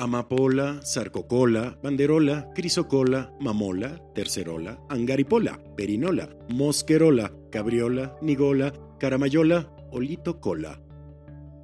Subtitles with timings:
[0.00, 10.80] Amapola, Sarcocola, Banderola, Crisocola, Mamola, Tercerola, Angaripola, Perinola, Mosquerola, Cabriola, Nigola, Caramayola, Olito Cola.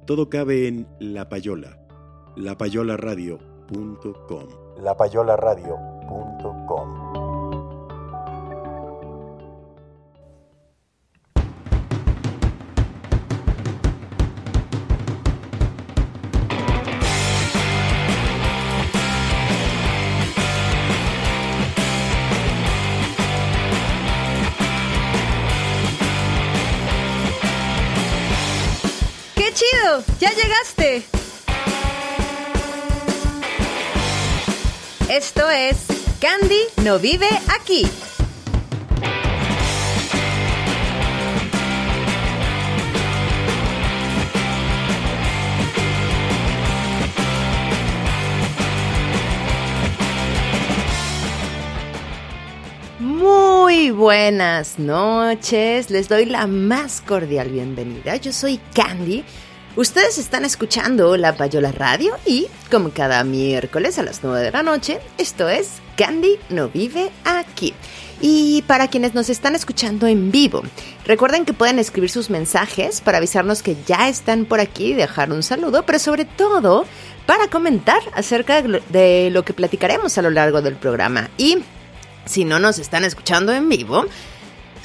[0.05, 1.79] Todo cabe en La Payola.
[2.35, 4.49] lapayolaradio.com.
[4.83, 7.06] lapayolaradio.com.
[30.27, 31.03] ¡Ya llegaste!
[35.09, 35.77] Esto es
[36.19, 37.87] Candy no vive aquí.
[52.99, 58.17] Muy buenas noches, les doy la más cordial bienvenida.
[58.17, 59.23] Yo soy Candy.
[59.77, 64.63] Ustedes están escuchando La Payola Radio y, como cada miércoles a las 9 de la
[64.63, 67.75] noche, esto es Candy no vive aquí.
[68.19, 70.63] Y para quienes nos están escuchando en vivo,
[71.05, 75.43] recuerden que pueden escribir sus mensajes para avisarnos que ya están por aquí, dejar un
[75.43, 76.87] saludo, pero sobre todo
[77.27, 81.29] para comentar acerca de lo que platicaremos a lo largo del programa.
[81.37, 81.59] Y
[82.25, 84.07] si no nos están escuchando en vivo,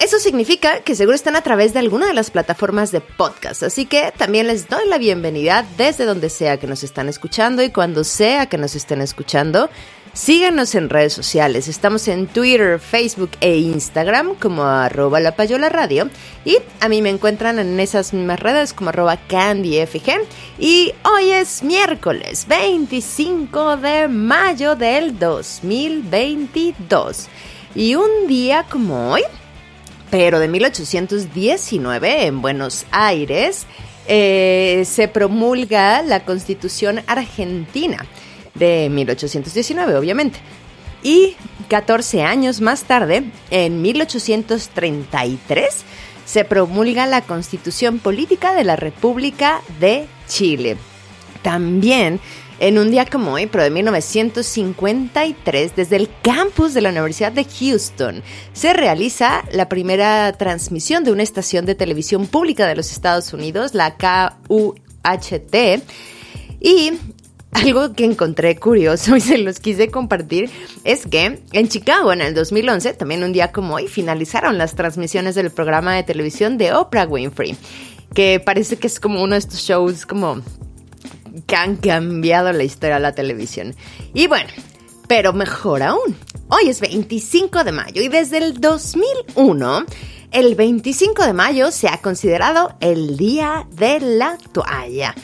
[0.02, 3.86] eso significa que seguro están a través de alguna de las plataformas de podcast, así
[3.86, 8.02] que también les doy la bienvenida desde donde sea que nos están escuchando y cuando
[8.02, 9.70] sea que nos estén escuchando.
[10.12, 16.10] Síganos en redes sociales, estamos en Twitter, Facebook e Instagram como arroba la payola radio.
[16.44, 20.26] Y a mí me encuentran en esas mismas redes como arroba candyfg.
[20.58, 27.28] Y hoy es miércoles 25 de mayo del 2022
[27.74, 29.22] y un día como hoy
[30.12, 33.66] pero de 1819 en Buenos Aires
[34.06, 38.04] eh, se promulga la Constitución Argentina
[38.52, 40.38] de 1819, obviamente.
[41.02, 41.34] Y
[41.68, 45.66] 14 años más tarde, en 1833,
[46.26, 50.76] se promulga la Constitución Política de la República de Chile.
[51.40, 52.20] También
[52.62, 57.44] en un día como hoy, pero de 1953, desde el campus de la Universidad de
[57.44, 63.32] Houston, se realiza la primera transmisión de una estación de televisión pública de los Estados
[63.32, 65.56] Unidos, la KUHT,
[66.60, 66.92] y
[67.50, 70.48] algo que encontré curioso y se los quise compartir
[70.84, 75.34] es que en Chicago en el 2011, también un día como hoy, finalizaron las transmisiones
[75.34, 77.56] del programa de televisión de Oprah Winfrey,
[78.14, 80.42] que parece que es como uno de estos shows como
[81.46, 83.74] que han cambiado la historia de la televisión.
[84.14, 84.50] Y bueno,
[85.08, 86.16] pero mejor aún,
[86.48, 89.84] hoy es 25 de mayo y desde el 2001,
[90.30, 95.14] el 25 de mayo se ha considerado el Día de la Toalla.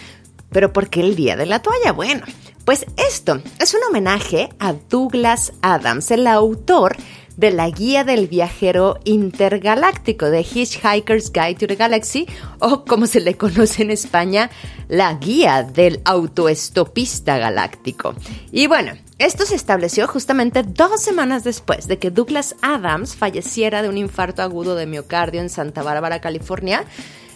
[0.50, 1.92] ¿Pero por qué el Día de la Toalla?
[1.92, 2.24] Bueno,
[2.64, 6.96] pues esto es un homenaje a Douglas Adams, el autor
[7.38, 12.26] de la Guía del Viajero Intergaláctico de Hitchhiker's Guide to the Galaxy
[12.58, 14.50] o como se le conoce en España,
[14.88, 18.16] la Guía del Autoestopista Galáctico.
[18.50, 23.88] Y bueno, esto se estableció justamente dos semanas después de que Douglas Adams falleciera de
[23.88, 26.84] un infarto agudo de miocardio en Santa Bárbara, California,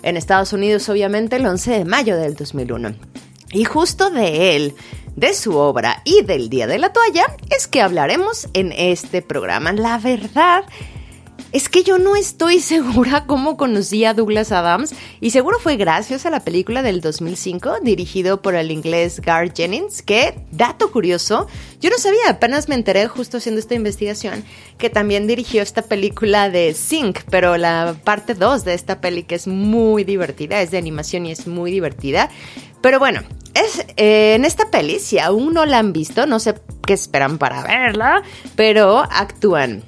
[0.03, 2.97] en Estados Unidos obviamente el 11 de mayo del 2001.
[3.53, 4.75] Y justo de él,
[5.17, 9.73] de su obra y del Día de la Toalla es que hablaremos en este programa.
[9.73, 10.65] La verdad
[11.53, 16.25] es que yo no estoy segura cómo conocí a Douglas Adams y seguro fue gracias
[16.25, 21.47] a la película del 2005 dirigido por el inglés Gar Jennings, que, dato curioso,
[21.81, 24.45] yo no sabía, apenas me enteré justo haciendo esta investigación,
[24.79, 29.35] que también dirigió esta película de Sync, pero la parte 2 de esta peli que
[29.35, 32.31] es muy divertida, es de animación y es muy divertida.
[32.81, 33.23] Pero bueno,
[33.55, 36.55] es, eh, en esta peli, si aún no la han visto, no sé
[36.87, 38.23] qué esperan para verla,
[38.57, 39.85] pero actúan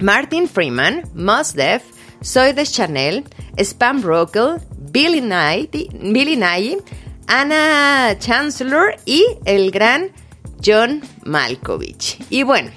[0.00, 1.82] Martin Freeman, Mos Def,
[2.20, 3.24] Soy de Chanel,
[3.58, 4.56] Spam Rockel,
[4.90, 6.78] Billy Nye, Billy Nye,
[7.26, 10.10] Anna Chancellor y el gran
[10.64, 12.18] John Malkovich.
[12.30, 12.70] Y bueno,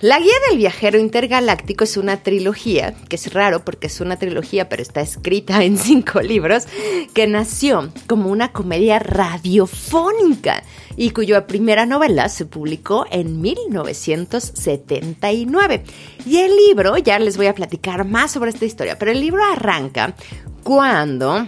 [0.00, 4.68] la guía del viajero intergaláctico es una trilogía, que es raro porque es una trilogía,
[4.68, 6.64] pero está escrita en cinco libros,
[7.12, 10.62] que nació como una comedia radiofónica
[10.96, 15.84] y cuya primera novela se publicó en 1979.
[16.24, 19.44] Y el libro, ya les voy a platicar más sobre esta historia, pero el libro
[19.44, 20.14] arranca
[20.62, 21.46] cuando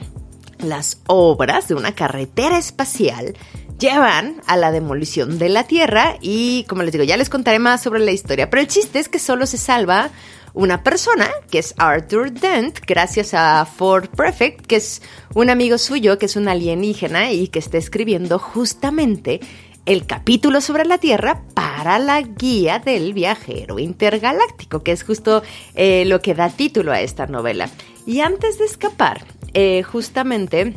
[0.63, 3.35] las obras de una carretera espacial
[3.79, 7.83] llevan a la demolición de la Tierra y como les digo, ya les contaré más
[7.83, 10.11] sobre la historia, pero el chiste es que solo se salva
[10.55, 15.03] una persona, que es Arthur Dent, gracias a Ford Prefect, que es
[15.35, 19.41] un amigo suyo, que es un alienígena y que está escribiendo justamente
[19.87, 25.43] el capítulo sobre la Tierra para la guía del viajero intergaláctico, que es justo
[25.75, 27.69] eh, lo que da título a esta novela.
[28.07, 30.75] Y antes de escapar, eh, justamente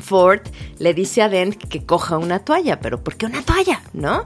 [0.00, 0.40] Ford
[0.78, 3.82] le dice a Dent que coja una toalla, pero ¿por qué una toalla?
[3.92, 4.24] ¿No?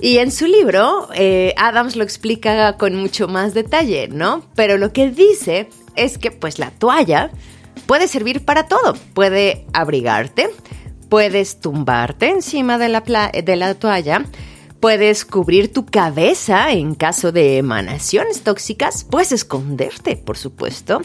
[0.00, 4.44] Y en su libro, eh, Adams lo explica con mucho más detalle, ¿no?
[4.54, 7.30] Pero lo que dice es que pues la toalla
[7.86, 8.94] puede servir para todo.
[9.14, 10.50] Puede abrigarte,
[11.08, 14.26] puedes tumbarte encima de la, de la toalla,
[14.80, 21.00] puedes cubrir tu cabeza en caso de emanaciones tóxicas, puedes esconderte, por supuesto.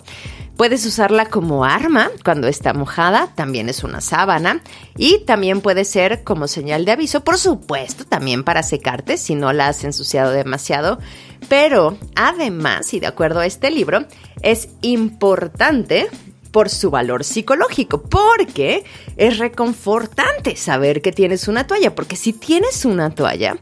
[0.62, 4.62] Puedes usarla como arma cuando está mojada, también es una sábana.
[4.96, 9.54] Y también puede ser como señal de aviso, por supuesto, también para secarte si no
[9.54, 11.00] la has ensuciado demasiado.
[11.50, 14.06] Pero además, y de acuerdo a este libro,
[14.44, 16.08] es importante
[16.52, 18.84] por su valor psicológico, porque
[19.18, 23.58] es reconfortante saber que tienes una toalla, porque si tienes una toalla,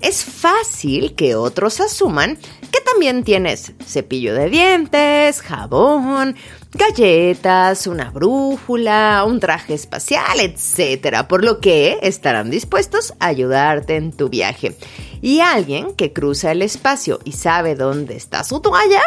[0.00, 2.36] es fácil que otros asuman
[2.72, 6.34] que también tienes cepillo de dientes, jabón,
[6.72, 11.26] galletas, una brújula, un traje espacial, etc.
[11.28, 14.76] Por lo que estarán dispuestos a ayudarte en tu viaje.
[15.20, 19.02] Y alguien que cruza el espacio y sabe dónde está su toalla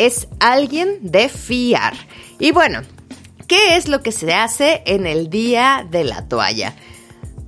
[0.00, 1.92] es alguien de fiar.
[2.38, 2.80] Y bueno,
[3.46, 6.74] ¿qué es lo que se hace en el día de la toalla?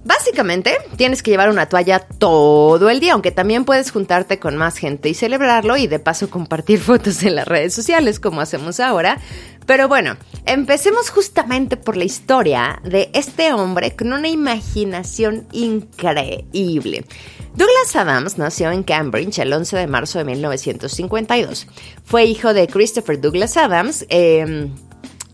[0.05, 4.77] Básicamente, tienes que llevar una toalla todo el día, aunque también puedes juntarte con más
[4.77, 9.19] gente y celebrarlo y de paso compartir fotos en las redes sociales como hacemos ahora.
[9.65, 17.07] Pero bueno, empecemos justamente por la historia de este hombre con una imaginación increíble.
[17.55, 21.67] Douglas Adams nació en Cambridge el 11 de marzo de 1952.
[22.05, 24.07] Fue hijo de Christopher Douglas Adams.
[24.09, 24.71] Eh,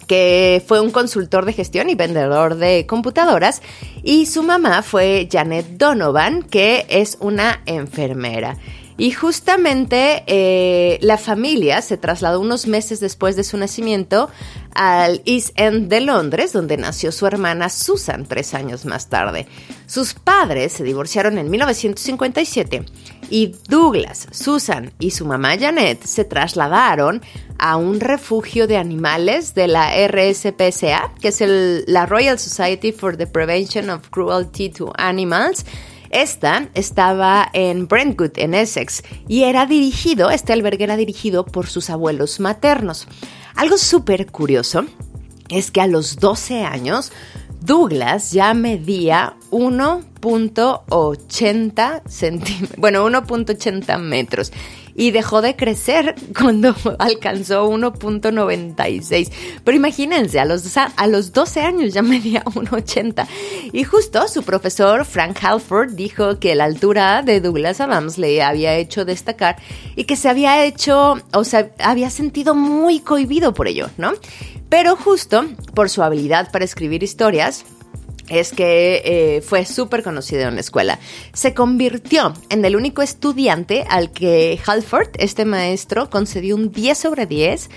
[0.08, 3.62] que fue un consultor de gestión y vendedor de computadoras,
[4.02, 8.56] y su mamá fue Janet Donovan, que es una enfermera.
[8.96, 14.28] Y justamente eh, la familia se trasladó unos meses después de su nacimiento
[14.74, 19.46] al East End de Londres, donde nació su hermana Susan tres años más tarde.
[19.86, 22.84] Sus padres se divorciaron en 1957
[23.30, 27.22] y Douglas, Susan y su mamá Janet se trasladaron
[27.58, 31.42] a un refugio de animales de la RSPCA, que es
[31.86, 35.64] la Royal Society for the Prevention of Cruelty to Animals,
[36.10, 41.90] esta estaba en Brentwood, en Essex, y era dirigido, este albergue era dirigido por sus
[41.90, 43.06] abuelos maternos.
[43.58, 44.86] Algo súper curioso
[45.48, 47.10] es que a los 12 años,
[47.60, 54.52] Douglas ya medía 1.80 centímetros, bueno, 1.80 metros
[54.98, 59.30] y dejó de crecer cuando alcanzó 1.96.
[59.64, 63.26] Pero imagínense, a los, a los 12 años ya medía 1.80.
[63.72, 68.74] Y justo su profesor Frank Halford dijo que la altura de Douglas Adams le había
[68.74, 69.56] hecho destacar
[69.94, 74.14] y que se había hecho, o sea, había sentido muy cohibido por ello, ¿no?
[74.68, 77.64] Pero justo por su habilidad para escribir historias,
[78.28, 80.98] es que eh, fue súper conocido en la escuela.
[81.32, 87.26] Se convirtió en el único estudiante al que Halford, este maestro, concedió un 10 sobre
[87.26, 87.68] 10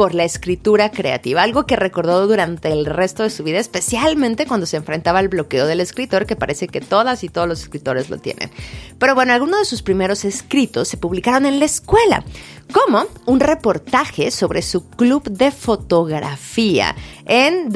[0.00, 4.64] por la escritura creativa, algo que recordó durante el resto de su vida, especialmente cuando
[4.64, 8.16] se enfrentaba al bloqueo del escritor, que parece que todas y todos los escritores lo
[8.16, 8.50] tienen.
[8.98, 12.24] Pero bueno, algunos de sus primeros escritos se publicaron en la escuela,
[12.72, 17.68] como un reportaje sobre su club de fotografía en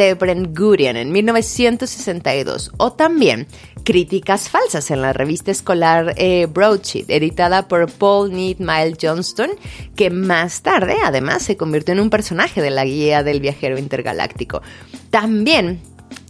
[0.54, 3.46] Gurion en 1962, o también
[3.84, 8.58] críticas falsas en la revista escolar eh, Broadsheet, editada por Paul Need
[9.00, 9.50] Johnston,
[9.94, 14.62] que más tarde además se convirtió en un personaje de la guía del viajero intergaláctico.
[15.10, 15.80] También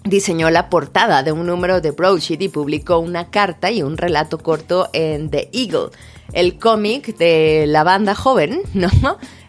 [0.03, 4.39] diseñó la portada de un número de Broadsheet y publicó una carta y un relato
[4.39, 5.91] corto en The Eagle,
[6.33, 8.91] el cómic de la banda joven, ¿no?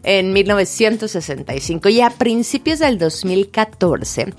[0.04, 4.34] En 1965 y a principios del 2014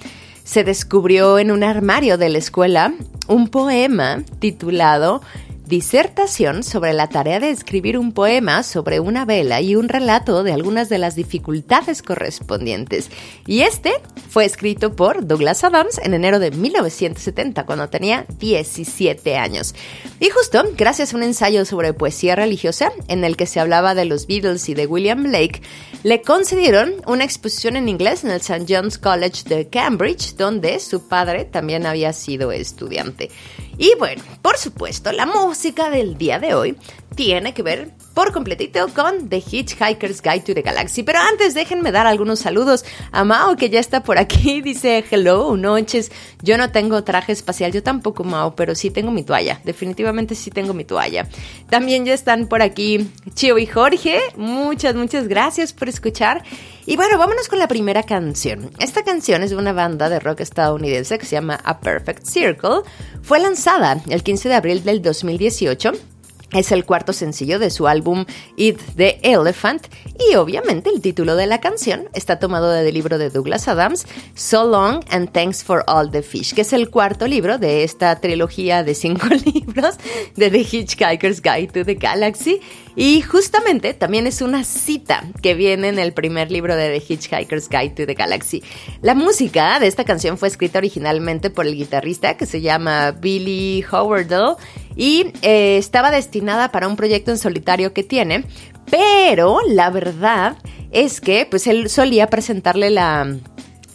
[0.46, 2.94] se descubrió en un armario de la escuela
[3.26, 5.20] un poema titulado
[5.66, 10.52] disertación sobre la tarea de escribir un poema sobre una vela y un relato de
[10.52, 13.10] algunas de las dificultades correspondientes.
[13.46, 13.92] Y este
[14.28, 19.74] fue escrito por Douglas Adams en enero de 1970, cuando tenía 17 años.
[20.20, 24.04] Y justo gracias a un ensayo sobre poesía religiosa, en el que se hablaba de
[24.04, 25.62] los Beatles y de William Blake,
[26.02, 28.66] le concedieron una exposición en inglés en el St.
[28.68, 33.30] John's College de Cambridge, donde su padre también había sido estudiante.
[33.78, 36.76] Y bueno, por supuesto, la música del día de hoy
[37.14, 41.02] tiene que ver por completito con The Hitchhiker's Guide to the Galaxy.
[41.02, 44.60] Pero antes déjenme dar algunos saludos a Mao que ya está por aquí.
[44.62, 46.10] Dice, hello, noches.
[46.42, 49.60] Yo no tengo traje espacial, yo tampoco Mao, pero sí tengo mi toalla.
[49.64, 51.28] Definitivamente sí tengo mi toalla.
[51.68, 54.20] También ya están por aquí Chio y Jorge.
[54.36, 56.42] Muchas, muchas gracias por escuchar.
[56.88, 58.70] Y bueno, vámonos con la primera canción.
[58.78, 62.82] Esta canción es de una banda de rock estadounidense que se llama A Perfect Circle.
[63.22, 65.92] Fue lanzada el 15 de abril del 2018
[66.52, 68.24] es el cuarto sencillo de su álbum
[68.56, 69.86] Eat the Elephant
[70.30, 74.64] y obviamente el título de la canción está tomado del libro de Douglas Adams, So
[74.64, 78.84] Long and Thanks for All the Fish, que es el cuarto libro de esta trilogía
[78.84, 79.96] de cinco libros
[80.36, 82.60] de The Hitchhiker's Guide to the Galaxy
[82.94, 87.68] y justamente también es una cita que viene en el primer libro de The Hitchhiker's
[87.68, 88.62] Guide to the Galaxy.
[89.02, 93.84] La música de esta canción fue escrita originalmente por el guitarrista que se llama Billy
[93.90, 94.56] Howardell
[94.96, 98.44] y eh, estaba destinada para un proyecto en solitario que tiene,
[98.90, 100.56] pero la verdad
[100.90, 103.26] es que pues él solía presentarle la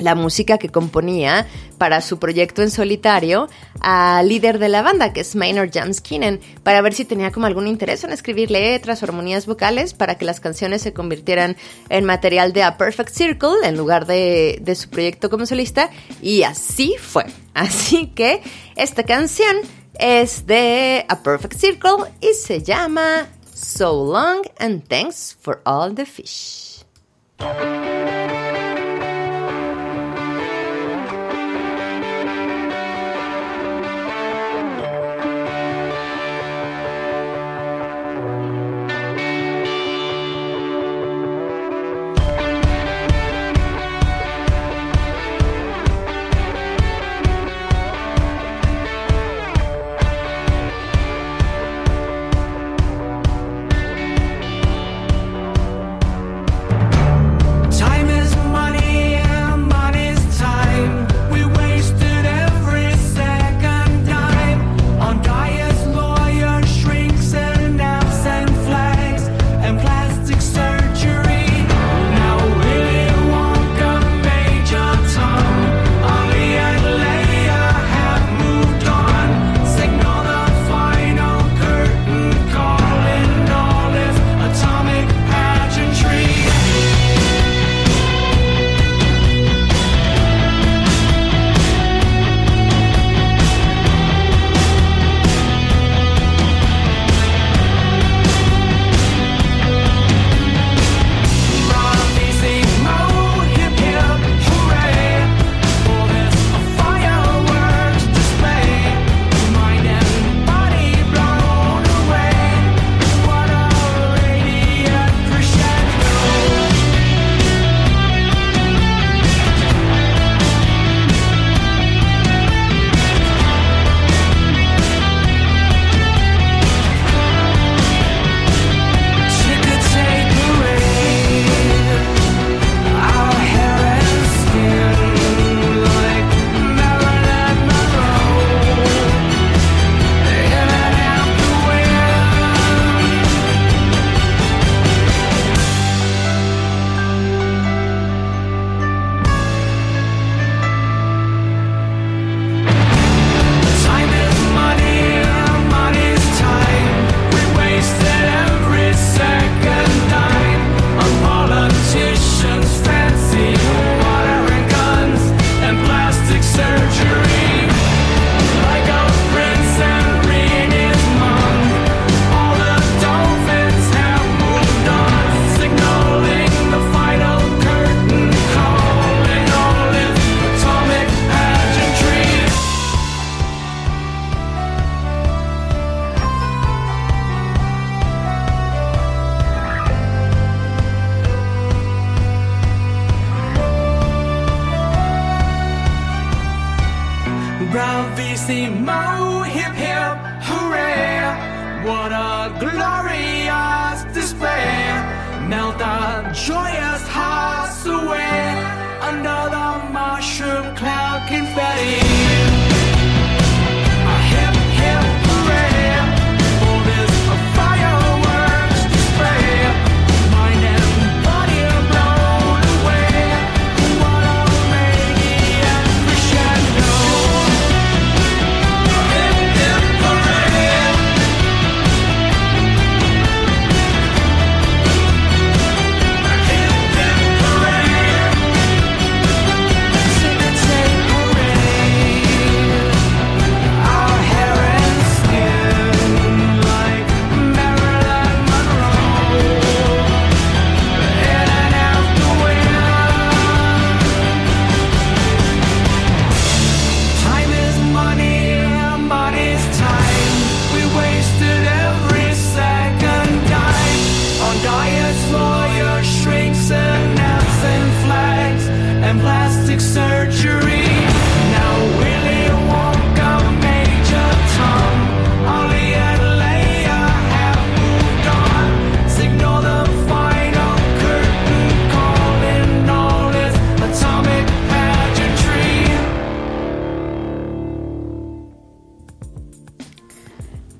[0.01, 5.21] la música que componía para su proyecto en solitario al líder de la banda, que
[5.21, 9.05] es Maynard James Keenan, para ver si tenía como algún interés en escribir letras o
[9.05, 11.55] armonías vocales para que las canciones se convirtieran
[11.89, 15.89] en material de A Perfect Circle en lugar de, de su proyecto como solista.
[16.21, 17.25] Y así fue.
[17.53, 18.41] Así que
[18.75, 19.57] esta canción
[19.99, 26.05] es de A Perfect Circle y se llama So Long and Thanks for All the
[26.05, 26.83] Fish.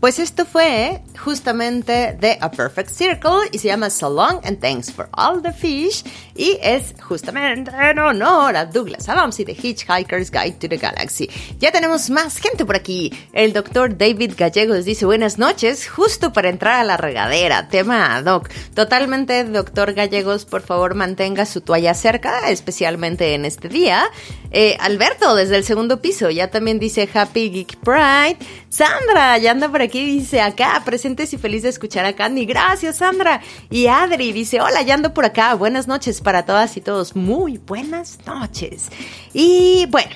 [0.02, 4.92] Pues esto fue justamente de A Perfect Circle y se llama So Long and Thanks
[4.92, 6.04] for All the Fish
[6.36, 11.30] y es justamente en honor a Douglas Adams y The Hitchhiker's Guide to the Galaxy.
[11.60, 13.14] Ya tenemos más gente por aquí.
[13.32, 17.68] El doctor David Gallegos dice buenas noches, justo para entrar a la regadera.
[17.68, 18.50] Tema doc.
[18.74, 24.06] Totalmente, doctor Gallegos, por favor mantenga su toalla cerca, especialmente en este día.
[24.50, 28.38] Eh, Alberto, desde el segundo piso, ya también dice Happy Geek Pride.
[28.72, 32.46] Sandra, ya anda por aquí, dice acá, presentes y feliz de escuchar a Candy.
[32.46, 33.42] Gracias, Sandra.
[33.70, 35.54] Y Adri dice, hola, ya ando por acá.
[35.56, 37.14] Buenas noches para todas y todos.
[37.14, 38.88] Muy buenas noches.
[39.34, 40.12] Y bueno.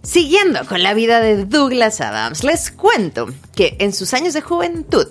[0.00, 5.08] Siguiendo con la vida de Douglas Adams, les cuento que en sus años de juventud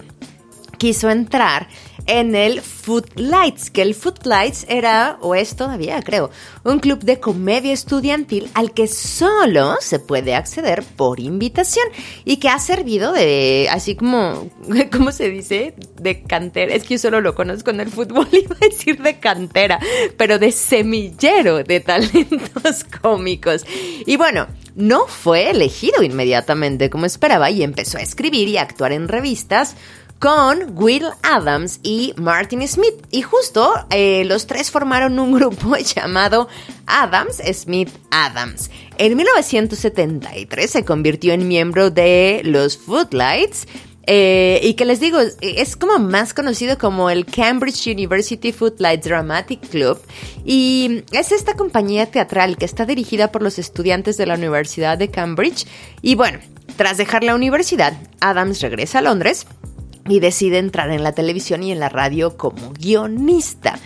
[0.78, 1.68] quiso entrar
[2.08, 6.32] en el Footlights, que el Footlights era, o es todavía creo,
[6.64, 11.86] un club de comedia estudiantil al que solo se puede acceder por invitación
[12.26, 14.50] y que ha servido de, así como,
[14.92, 15.76] ¿cómo se dice?
[16.00, 19.20] De cantera, es que yo solo lo conozco en el fútbol, iba a decir de
[19.20, 19.80] cantera,
[20.18, 23.66] pero de semillero de talentos cómicos.
[24.06, 29.08] Y bueno, no fue elegido inmediatamente como esperaba y empezó a escribir y actuar en
[29.08, 29.76] revistas
[30.20, 32.96] con Will Adams y Martin Smith.
[33.12, 36.48] Y justo eh, los tres formaron un grupo llamado
[36.86, 38.70] Adams Smith Adams.
[38.98, 43.68] En 1973 se convirtió en miembro de los Footlights.
[44.10, 49.68] Eh, y que les digo, es como más conocido como el Cambridge University Footlights Dramatic
[49.70, 50.00] Club.
[50.46, 55.12] Y es esta compañía teatral que está dirigida por los estudiantes de la Universidad de
[55.12, 55.68] Cambridge.
[56.02, 56.40] Y bueno,
[56.78, 59.46] tras dejar la universidad, Adams regresa a Londres
[60.08, 63.80] y decide entrar en la televisión y en la radio como guionista.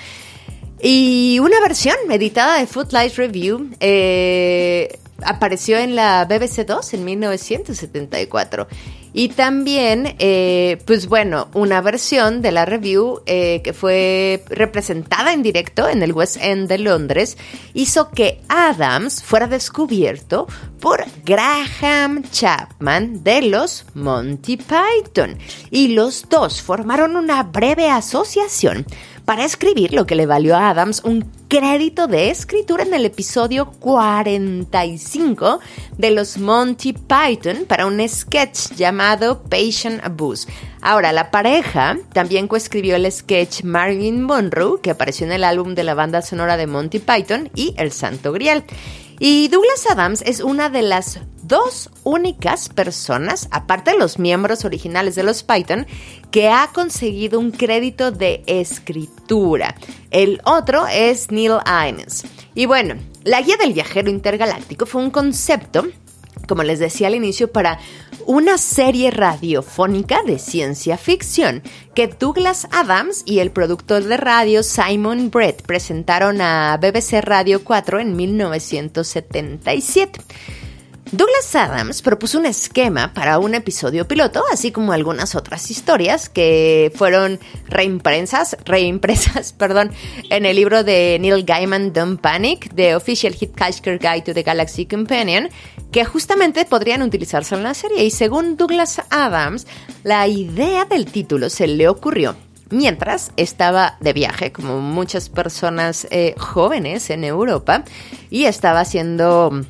[0.82, 8.68] Y una versión editada de Footlight Review eh, apareció en la BBC 2 en 1974.
[9.14, 15.44] Y también, eh, pues bueno, una versión de la review eh, que fue representada en
[15.44, 17.38] directo en el West End de Londres
[17.74, 20.48] hizo que Adams fuera descubierto
[20.80, 25.38] por Graham Chapman de los Monty Python.
[25.70, 28.86] Y los dos formaron una breve asociación
[29.26, 33.72] para escribir lo que le valió a Adams un crédito de escritura en el episodio
[33.80, 35.60] 45
[35.98, 40.48] de los Monty Python para un sketch llamado Patient Abuse.
[40.82, 45.84] Ahora, la pareja también coescribió el sketch Marilyn Monroe, que apareció en el álbum de
[45.84, 48.64] la banda sonora de Monty Python, y El Santo Grial.
[49.20, 51.20] Y Douglas Adams es una de las
[51.52, 55.86] dos únicas personas, aparte de los miembros originales de los Python,
[56.32, 59.76] que ha conseguido un crédito de escritura.
[60.12, 61.58] El otro es Neil
[61.90, 62.24] Innes.
[62.56, 65.88] Y bueno, la guía del viajero intergaláctico fue un concepto
[66.48, 67.80] como les decía al inicio, para
[68.26, 71.64] una serie radiofónica de ciencia ficción
[71.96, 78.00] que Douglas Adams y el productor de radio Simon Brett presentaron a BBC Radio 4
[78.00, 80.20] en 1977.
[81.12, 86.90] Douglas Adams propuso un esquema para un episodio piloto, así como algunas otras historias que
[86.96, 89.92] fueron reimpresas, reimpresas perdón,
[90.30, 94.86] en el libro de Neil Gaiman, Don't Panic, The Official Hitchhiker Guide to the Galaxy
[94.86, 95.50] Companion,
[95.92, 98.06] que justamente podrían utilizarse en la serie.
[98.06, 99.68] Y según Douglas Adams,
[100.04, 102.38] la idea del título se le ocurrió
[102.70, 107.84] mientras estaba de viaje, como muchas personas eh, jóvenes en Europa,
[108.30, 109.66] y estaba haciendo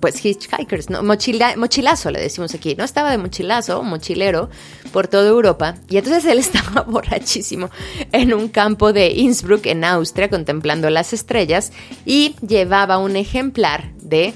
[0.00, 1.02] pues hitchhikers, ¿no?
[1.02, 2.84] Mochila, mochilazo le decimos aquí, ¿no?
[2.84, 4.48] Estaba de mochilazo, mochilero,
[4.92, 5.76] por toda Europa.
[5.88, 7.70] Y entonces él estaba borrachísimo
[8.12, 11.72] en un campo de Innsbruck, en Austria, contemplando las estrellas
[12.04, 14.34] y llevaba un ejemplar de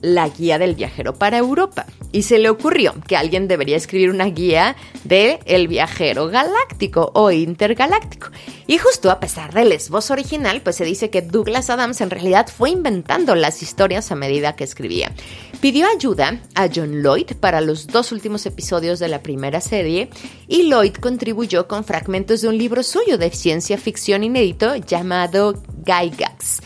[0.00, 1.86] la guía del viajero para Europa.
[2.12, 7.30] Y se le ocurrió que alguien debería escribir una guía de el viajero galáctico o
[7.30, 8.28] intergaláctico.
[8.66, 12.48] Y justo a pesar del esbozo original, pues se dice que Douglas Adams en realidad
[12.48, 15.12] fue inventando las historias a medida que escribía.
[15.60, 20.08] Pidió ayuda a John Lloyd para los dos últimos episodios de la primera serie
[20.46, 26.60] y Lloyd contribuyó con fragmentos de un libro suyo de ciencia ficción inédito llamado Gygax.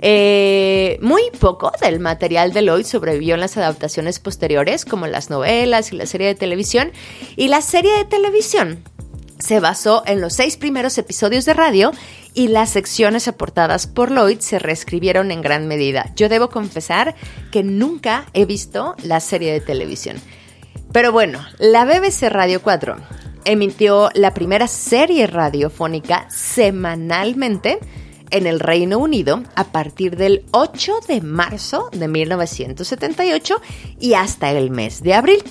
[0.00, 5.92] Eh, muy poco del material de Lloyd sobrevivió en las adaptaciones posteriores, como las novelas
[5.92, 6.92] y la serie de televisión.
[7.36, 8.84] Y la serie de televisión
[9.38, 11.92] se basó en los seis primeros episodios de radio
[12.32, 16.12] y las secciones aportadas por Lloyd se reescribieron en gran medida.
[16.16, 17.14] Yo debo confesar
[17.50, 20.16] que nunca he visto la serie de televisión.
[20.92, 22.96] Pero bueno, la BBC Radio 4
[23.44, 27.78] emitió la primera serie radiofónica semanalmente
[28.34, 33.60] en el Reino Unido a partir del 8 de marzo de 1978
[34.00, 35.42] y hasta el mes de abril.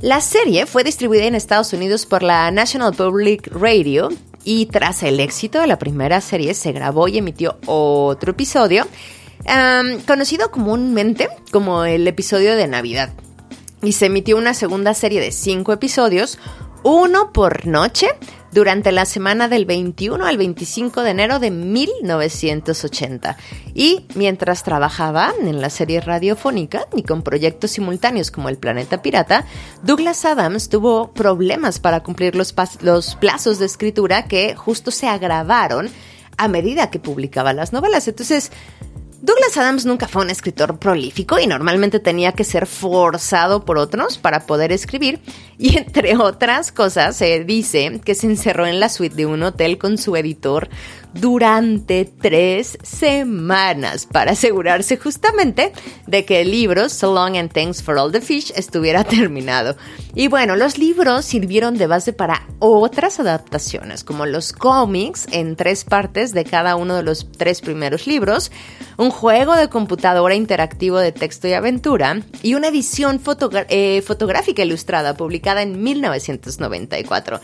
[0.00, 4.10] La serie fue distribuida en Estados Unidos por la National Public Radio
[4.44, 8.86] y tras el éxito de la primera serie se grabó y emitió otro episodio,
[10.06, 13.14] conocido comúnmente como el episodio de Navidad.
[13.82, 16.38] Y se emitió una segunda serie de cinco episodios,
[16.82, 18.08] uno por noche,
[18.52, 23.36] durante la semana del 21 al 25 de enero de 1980.
[23.74, 29.44] Y mientras trabajaba en la serie radiofónica y con proyectos simultáneos como El Planeta Pirata,
[29.82, 35.90] Douglas Adams tuvo problemas para cumplir los, los plazos de escritura que justo se agravaron
[36.38, 38.08] a medida que publicaba las novelas.
[38.08, 38.52] Entonces,
[39.20, 44.16] Douglas Adams nunca fue un escritor prolífico y normalmente tenía que ser forzado por otros
[44.16, 45.20] para poder escribir.
[45.58, 49.76] Y entre otras cosas se dice que se encerró en la suite de un hotel
[49.76, 50.68] con su editor
[51.14, 55.72] durante tres semanas para asegurarse justamente
[56.06, 59.76] de que el libro So Long and Thanks for All the Fish estuviera terminado.
[60.14, 65.84] Y bueno, los libros sirvieron de base para otras adaptaciones, como los cómics en tres
[65.84, 68.50] partes de cada uno de los tres primeros libros,
[68.96, 73.20] un juego de computadora interactivo de texto y aventura y una edición
[73.68, 77.40] eh, fotográfica ilustrada publicada en 1994.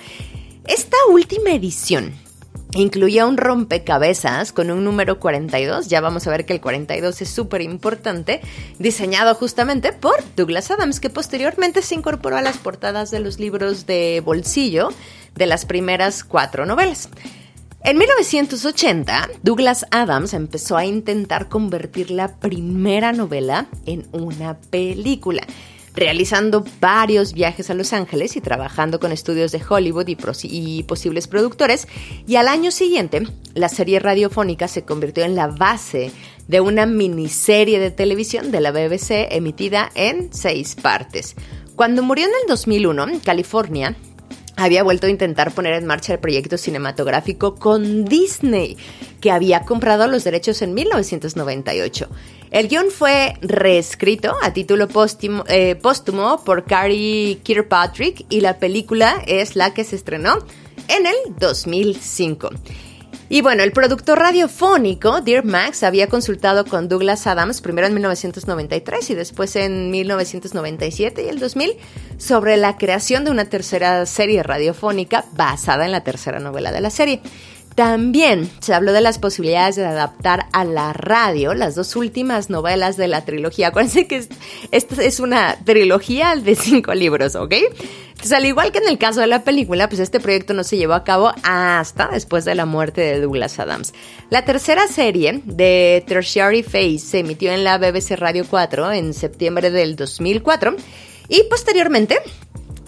[0.67, 2.24] Esta última edición
[2.75, 7.29] incluía un rompecabezas con un número 42, ya vamos a ver que el 42 es
[7.29, 8.41] súper importante,
[8.79, 13.87] diseñado justamente por Douglas Adams, que posteriormente se incorporó a las portadas de los libros
[13.87, 14.91] de bolsillo
[15.35, 17.09] de las primeras cuatro novelas.
[17.83, 25.47] En 1980, Douglas Adams empezó a intentar convertir la primera novela en una película
[25.95, 31.89] realizando varios viajes a Los Ángeles y trabajando con estudios de Hollywood y, posibles productores.
[32.27, 33.23] Y al año siguiente,
[33.55, 36.11] la serie radiofónica se convirtió en la base
[36.49, 41.37] de una miniserie de televisión de la BBC emitida en seis partes.
[41.77, 43.97] Cuando murió en el 2001, en California,
[44.57, 48.77] había vuelto a intentar poner en marcha el proyecto cinematográfico con Disney,
[49.21, 52.09] que había comprado los derechos en 1998.
[52.51, 54.89] El guion fue reescrito a título
[55.49, 60.39] eh, póstumo, por Carrie Kirkpatrick y la película es la que se estrenó
[60.89, 62.51] en el 2005.
[63.31, 69.11] Y bueno, el productor radiofónico, Dear Max, había consultado con Douglas Adams primero en 1993
[69.11, 71.73] y después en 1997 y el 2000
[72.19, 76.91] sobre la creación de una tercera serie radiofónica basada en la tercera novela de la
[76.91, 77.23] serie.
[77.75, 82.97] También se habló de las posibilidades de adaptar a la radio las dos últimas novelas
[82.97, 83.69] de la trilogía.
[83.69, 84.29] Acuérdense que
[84.71, 87.53] esta es una trilogía de cinco libros, ¿ok?
[88.11, 90.77] Entonces, al igual que en el caso de la película, pues este proyecto no se
[90.77, 93.93] llevó a cabo hasta después de la muerte de Douglas Adams.
[94.31, 99.73] La tercera serie de Tertiary Phase se emitió en la BBC Radio 4 en septiembre
[99.73, 100.77] del 2004
[101.29, 102.19] y posteriormente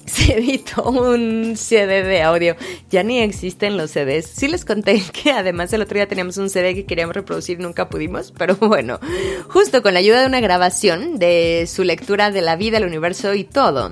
[0.16, 2.56] se editó un CD de audio.
[2.90, 4.26] Ya ni existen los CDs.
[4.26, 7.62] Sí les conté que además el otro día teníamos un CD que queríamos reproducir y
[7.62, 9.00] nunca pudimos, pero bueno,
[9.48, 13.34] justo con la ayuda de una grabación de su lectura de la vida, el universo
[13.34, 13.90] y todo.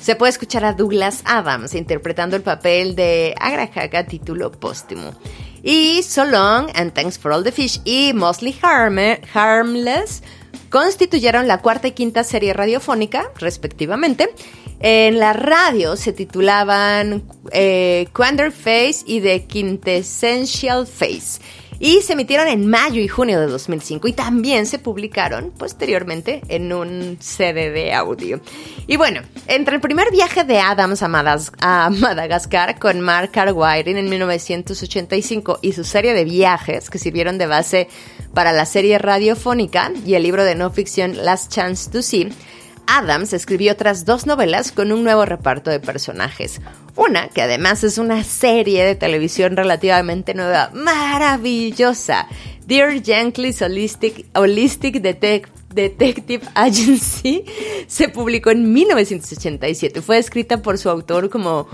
[0.00, 5.14] Se puede escuchar a Douglas Adams interpretando el papel de Agrajaga título póstumo.
[5.62, 10.22] Y So Long and Thanks for All the Fish y Mostly Harmless
[10.68, 14.28] constituyeron la cuarta y quinta serie radiofónica, respectivamente,
[14.80, 21.40] en la radio se titulaban eh, Quander Face y The Quintessential Face.
[21.80, 26.72] Y se emitieron en mayo y junio de 2005 y también se publicaron posteriormente en
[26.72, 28.40] un CD de audio.
[28.86, 35.58] Y bueno, entre el primer viaje de Adams a, Madagascar con Mark Carwiring en 1985
[35.62, 37.88] y su serie de viajes que sirvieron de base
[38.34, 42.30] para la serie radiofónica y el libro de no ficción Last Chance to See,
[42.86, 46.60] Adams escribió otras dos novelas con un nuevo reparto de personajes.
[46.96, 52.28] Una, que además es una serie de televisión relativamente nueva, maravillosa.
[52.66, 57.44] Dear Yankees Holistic, Holistic Detective Agency
[57.86, 60.00] se publicó en 1987.
[60.02, 61.68] Fue escrita por su autor como...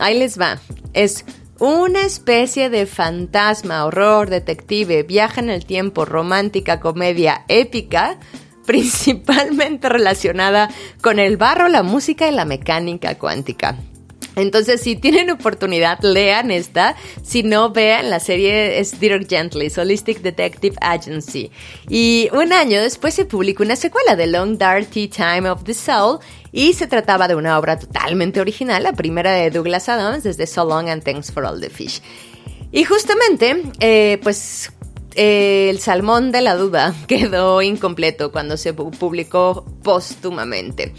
[0.00, 0.58] Ahí les va.
[0.92, 1.24] Es
[1.60, 8.18] una especie de fantasma, horror, detective, viaja en el tiempo, romántica, comedia, épica
[8.66, 13.76] principalmente relacionada con el barro, la música y la mecánica cuántica.
[14.36, 16.96] Entonces, si tienen oportunidad, lean esta.
[17.22, 21.50] Si no, vean la serie es Dirk Gently, Holistic Detective Agency.
[21.88, 26.18] Y un año después se publicó una secuela de Long Tea Time of the Soul
[26.50, 30.64] y se trataba de una obra totalmente original, la primera de Douglas Adams desde So
[30.64, 32.00] Long and Thanks for All the Fish.
[32.72, 34.72] Y justamente, eh, pues
[35.14, 40.92] el Salmón de la Duda quedó incompleto cuando se publicó póstumamente.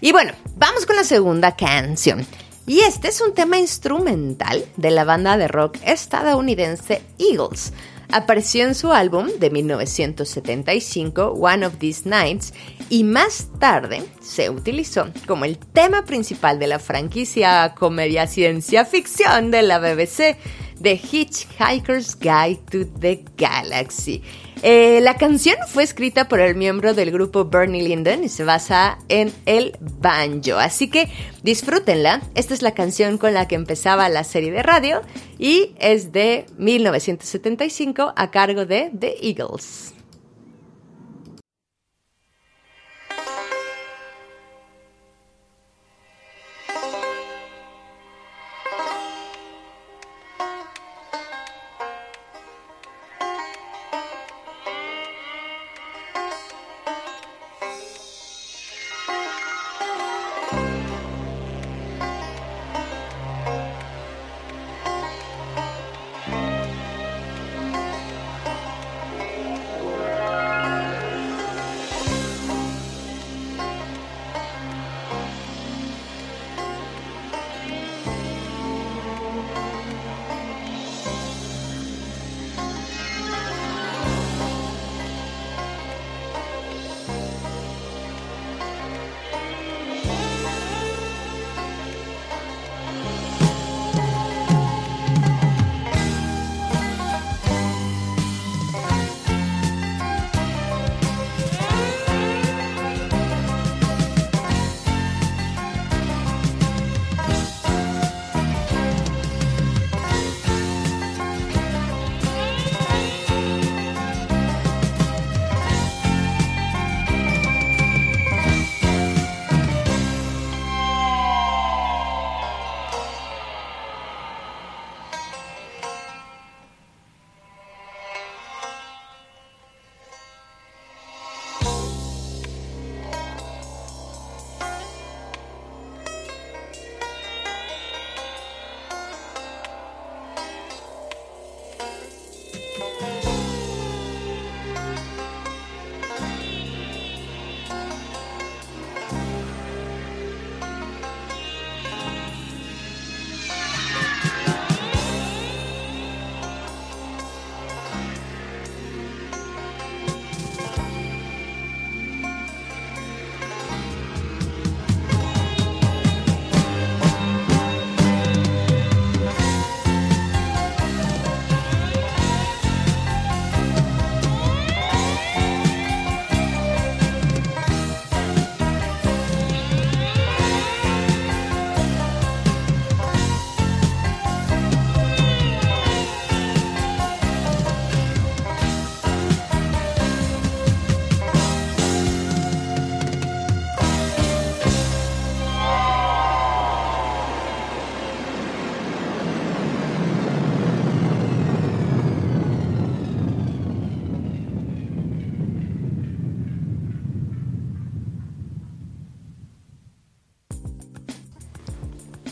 [0.00, 2.26] Y bueno, vamos con la segunda canción.
[2.66, 7.72] Y este es un tema instrumental de la banda de rock estadounidense Eagles.
[8.12, 12.52] Apareció en su álbum de 1975, One of These Nights,
[12.90, 19.50] y más tarde se utilizó como el tema principal de la franquicia comedia ciencia ficción
[19.50, 20.36] de la BBC
[20.82, 24.22] The Hitchhiker's Guide to the Galaxy.
[24.62, 28.98] Eh, la canción fue escrita por el miembro del grupo Bernie Linden y se basa
[29.08, 30.56] en el banjo.
[30.56, 31.08] Así que
[31.42, 32.22] disfrútenla.
[32.36, 35.02] Esta es la canción con la que empezaba la serie de radio
[35.36, 39.94] y es de 1975 a cargo de The Eagles.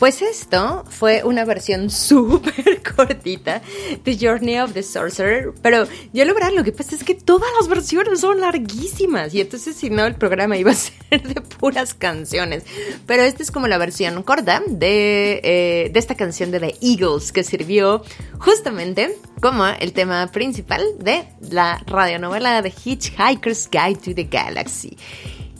[0.01, 3.61] Pues esto fue una versión súper cortita
[4.03, 7.67] de Journey of the Sorcerer, pero yo lograr lo que pasa es que todas las
[7.67, 10.73] versiones son larguísimas y entonces si no el programa iba a
[11.09, 12.63] ser de puras canciones.
[13.05, 17.31] Pero esta es como la versión corta de, eh, de esta canción de The Eagles
[17.31, 18.03] que sirvió
[18.39, 24.97] justamente como el tema principal de la radionovela de Hitchhiker's Guide to the Galaxy.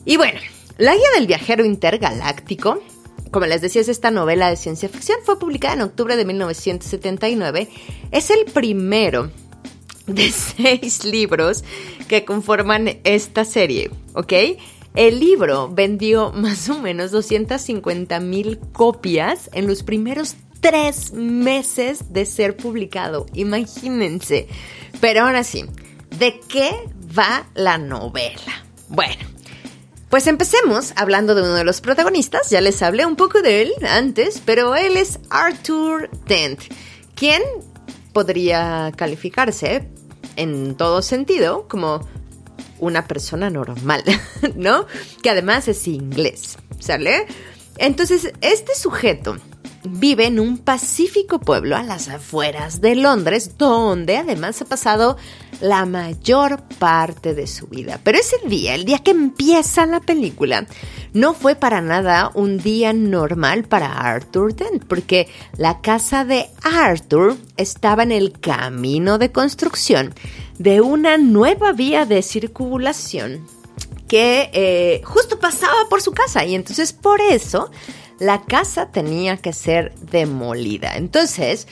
[0.04, 0.40] Y bueno,
[0.80, 2.82] la guía del viajero intergaláctico,
[3.32, 7.70] como les decía, es esta novela de ciencia ficción, fue publicada en octubre de 1979.
[8.12, 9.32] Es el primero
[10.06, 11.64] de seis libros
[12.08, 14.34] que conforman esta serie, ¿ok?
[14.94, 22.26] El libro vendió más o menos 250 mil copias en los primeros tres meses de
[22.26, 23.26] ser publicado.
[23.34, 24.48] Imagínense.
[25.00, 25.66] Pero ahora sí,
[26.20, 26.72] ¿de qué
[27.18, 28.66] va la novela?
[28.90, 29.31] Bueno,
[30.12, 33.74] pues empecemos hablando de uno de los protagonistas, ya les hablé un poco de él
[33.90, 36.60] antes, pero él es Arthur Dent,
[37.16, 37.42] quien
[38.12, 39.88] podría calificarse
[40.36, 42.06] en todo sentido como
[42.80, 44.04] una persona normal,
[44.56, 44.86] ¿no?
[45.24, 47.26] Que además es inglés, ¿sale?
[47.78, 49.38] Entonces, este sujeto
[49.84, 55.18] vive en un pacífico pueblo a las afueras de Londres, donde además ha pasado
[55.60, 58.00] la mayor parte de su vida.
[58.04, 60.68] Pero ese día, el día que empieza la película,
[61.14, 67.38] no fue para nada un día normal para Arthur Dent, porque la casa de Arthur
[67.58, 70.14] estaba en el camino de construcción
[70.58, 73.46] de una nueva vía de circulación
[74.08, 77.72] que eh, justo pasaba por su casa y entonces por eso
[78.22, 80.96] la casa tenía que ser demolida.
[80.96, 81.68] Entonces,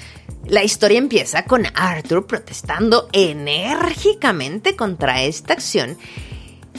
[0.48, 5.96] la historia empieza con Arthur protestando enérgicamente contra esta acción.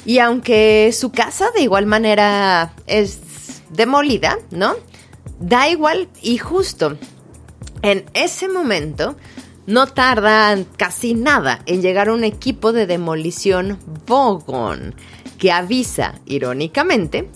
[0.05, 3.21] Y aunque su casa de igual manera es
[3.71, 4.75] demolida, ¿no?
[5.39, 6.99] Da igual y justo
[7.83, 9.15] en ese momento
[9.69, 13.79] no tarda casi nada en llegar un equipo de demolición
[14.09, 14.97] Vogon
[15.39, 17.31] que avisa, irónicamente,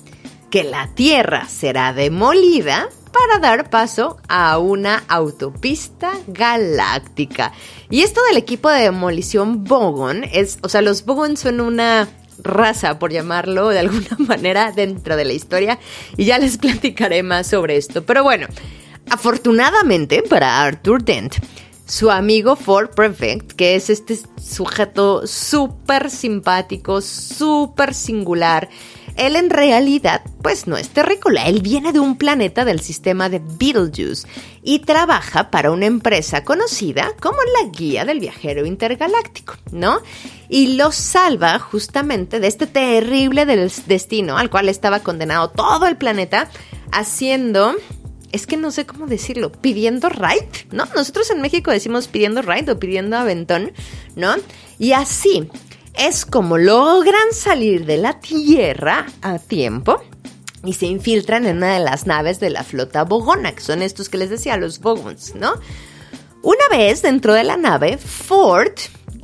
[0.54, 7.52] que la Tierra será demolida para dar paso a una autopista galáctica.
[7.90, 13.00] Y esto del equipo de demolición Bogon es, o sea, los Bogon son una raza,
[13.00, 15.80] por llamarlo de alguna manera, dentro de la historia,
[16.16, 18.04] y ya les platicaré más sobre esto.
[18.04, 18.46] Pero bueno,
[19.10, 21.34] afortunadamente para Arthur Dent,
[21.84, 28.68] su amigo Ford Prefect, que es este sujeto súper simpático, súper singular,
[29.16, 33.38] él en realidad, pues no es terrícola, él viene de un planeta del sistema de
[33.38, 34.26] Betelgeuse
[34.62, 40.00] y trabaja para una empresa conocida como la Guía del Viajero Intergaláctico, ¿no?
[40.48, 43.46] Y lo salva justamente de este terrible
[43.86, 46.48] destino al cual estaba condenado todo el planeta
[46.92, 47.74] haciendo
[48.34, 50.86] es que no sé cómo decirlo, pidiendo right, ¿no?
[50.96, 53.70] Nosotros en México decimos pidiendo right o pidiendo aventón,
[54.16, 54.34] ¿no?
[54.76, 55.48] Y así,
[55.96, 60.02] es como logran salir de la Tierra a tiempo
[60.64, 64.08] y se infiltran en una de las naves de la flota Bogona, que son estos
[64.08, 65.54] que les decía, los Bogons, ¿no?
[66.42, 68.72] Una vez dentro de la nave, Ford,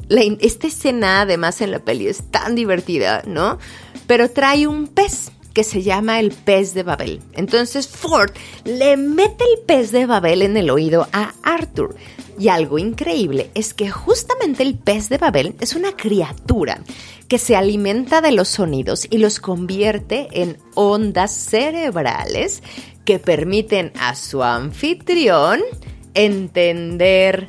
[0.09, 3.59] esta escena además en la peli es tan divertida, ¿no?
[4.07, 7.21] Pero trae un pez que se llama el pez de Babel.
[7.33, 8.31] Entonces Ford
[8.65, 11.97] le mete el pez de Babel en el oído a Arthur.
[12.41, 16.81] Y algo increíble es que justamente el pez de Babel es una criatura
[17.29, 22.63] que se alimenta de los sonidos y los convierte en ondas cerebrales
[23.05, 25.61] que permiten a su anfitrión
[26.15, 27.47] entender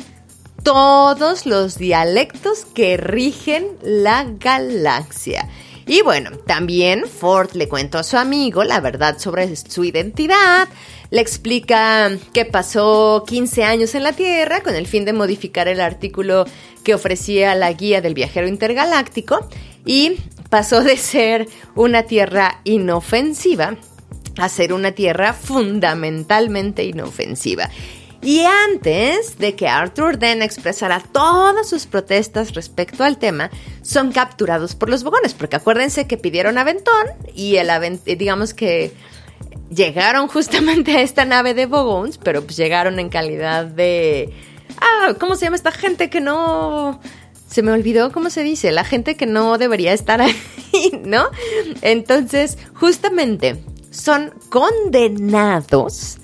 [0.61, 5.47] todos los dialectos que rigen la galaxia.
[5.87, 10.67] Y bueno, también Ford le cuento a su amigo la verdad sobre su identidad,
[11.11, 15.81] le explica que pasó 15 años en la Tierra con el fin de modificar el
[15.81, 16.45] artículo
[16.83, 19.47] que ofrecía la guía del viajero intergaláctico
[19.85, 20.17] y
[20.49, 23.75] pasó de ser una Tierra inofensiva
[24.37, 27.69] a ser una Tierra fundamentalmente inofensiva.
[28.23, 33.49] Y antes de que Arthur Den expresara todas sus protestas respecto al tema,
[33.81, 37.69] son capturados por los bogones, porque acuérdense que pidieron aventón y el
[38.05, 38.93] digamos que
[39.73, 44.33] llegaron justamente a esta nave de Bogons, pero pues llegaron en calidad de...
[44.79, 46.99] Ah, ¿cómo se llama esta gente que no...
[47.47, 50.35] Se me olvidó cómo se dice, la gente que no debería estar ahí,
[51.03, 51.25] ¿no?
[51.81, 56.17] Entonces, justamente son condenados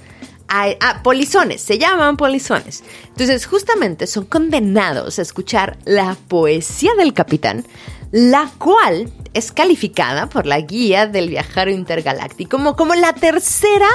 [0.47, 2.81] a, a, polizones, se llaman polizones.
[3.09, 7.65] Entonces, justamente son condenados a escuchar la poesía del capitán,
[8.11, 13.87] la cual es calificada por la guía del viajero intergaláctico como, como la tercera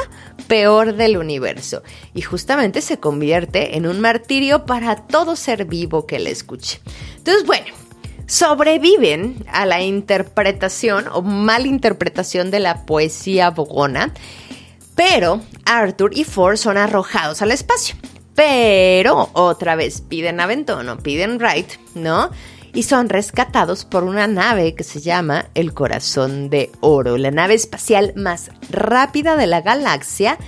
[0.47, 1.82] peor del universo
[2.14, 6.80] y justamente se convierte en un martirio para todo ser vivo que la escuche.
[7.16, 7.66] Entonces, bueno,
[8.26, 14.12] sobreviven a la interpretación o malinterpretación de la poesía bogona,
[14.95, 17.97] pero Arthur y Ford son arrojados al espacio.
[18.34, 22.30] Pero otra vez piden aventón o piden right, ¿no?
[22.75, 27.55] Y son rescatados por una nave que se llama el Corazón de Oro, la nave
[27.55, 30.39] espacial más rápida de la galaxia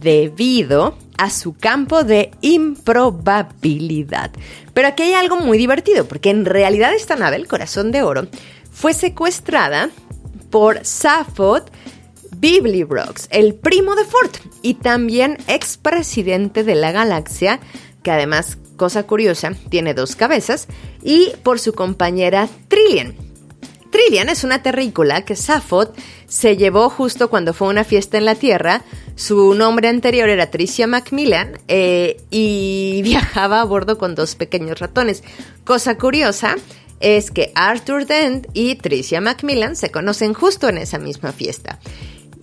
[0.00, 4.30] debido a su campo de improbabilidad.
[4.72, 8.28] Pero aquí hay algo muy divertido, porque en realidad esta nave, el Corazón de Oro,
[8.70, 9.90] fue secuestrada
[10.50, 11.64] por Safod
[12.36, 14.30] Biblibrox, el primo de Ford
[14.60, 17.60] y también expresidente de la galaxia,
[18.02, 20.68] que además, cosa curiosa, tiene dos cabezas,
[21.02, 23.14] y por su compañera Trillian.
[23.90, 25.90] Trillian es una terrícola que Safod
[26.26, 28.82] se llevó justo cuando fue a una fiesta en la Tierra.
[29.14, 35.22] Su nombre anterior era Tricia Macmillan eh, y viajaba a bordo con dos pequeños ratones.
[35.62, 36.56] Cosa curiosa
[36.98, 41.78] es que Arthur Dent y Tricia Macmillan se conocen justo en esa misma fiesta.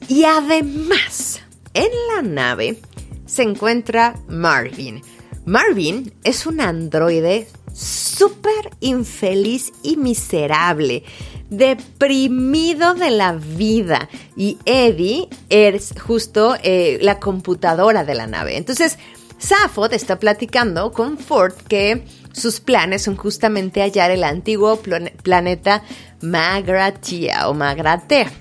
[0.08, 1.42] Y además,
[1.74, 2.78] en la nave
[3.26, 5.02] se encuentra Marvin.
[5.46, 11.04] Marvin es un androide súper infeliz y miserable,
[11.50, 14.10] deprimido de la vida.
[14.36, 18.58] Y Eddie es justo eh, la computadora de la nave.
[18.58, 18.98] Entonces,
[19.38, 24.80] Safod está platicando con Ford que sus planes son justamente hallar el antiguo
[25.24, 25.84] planeta
[26.22, 28.32] Magratia o Magratea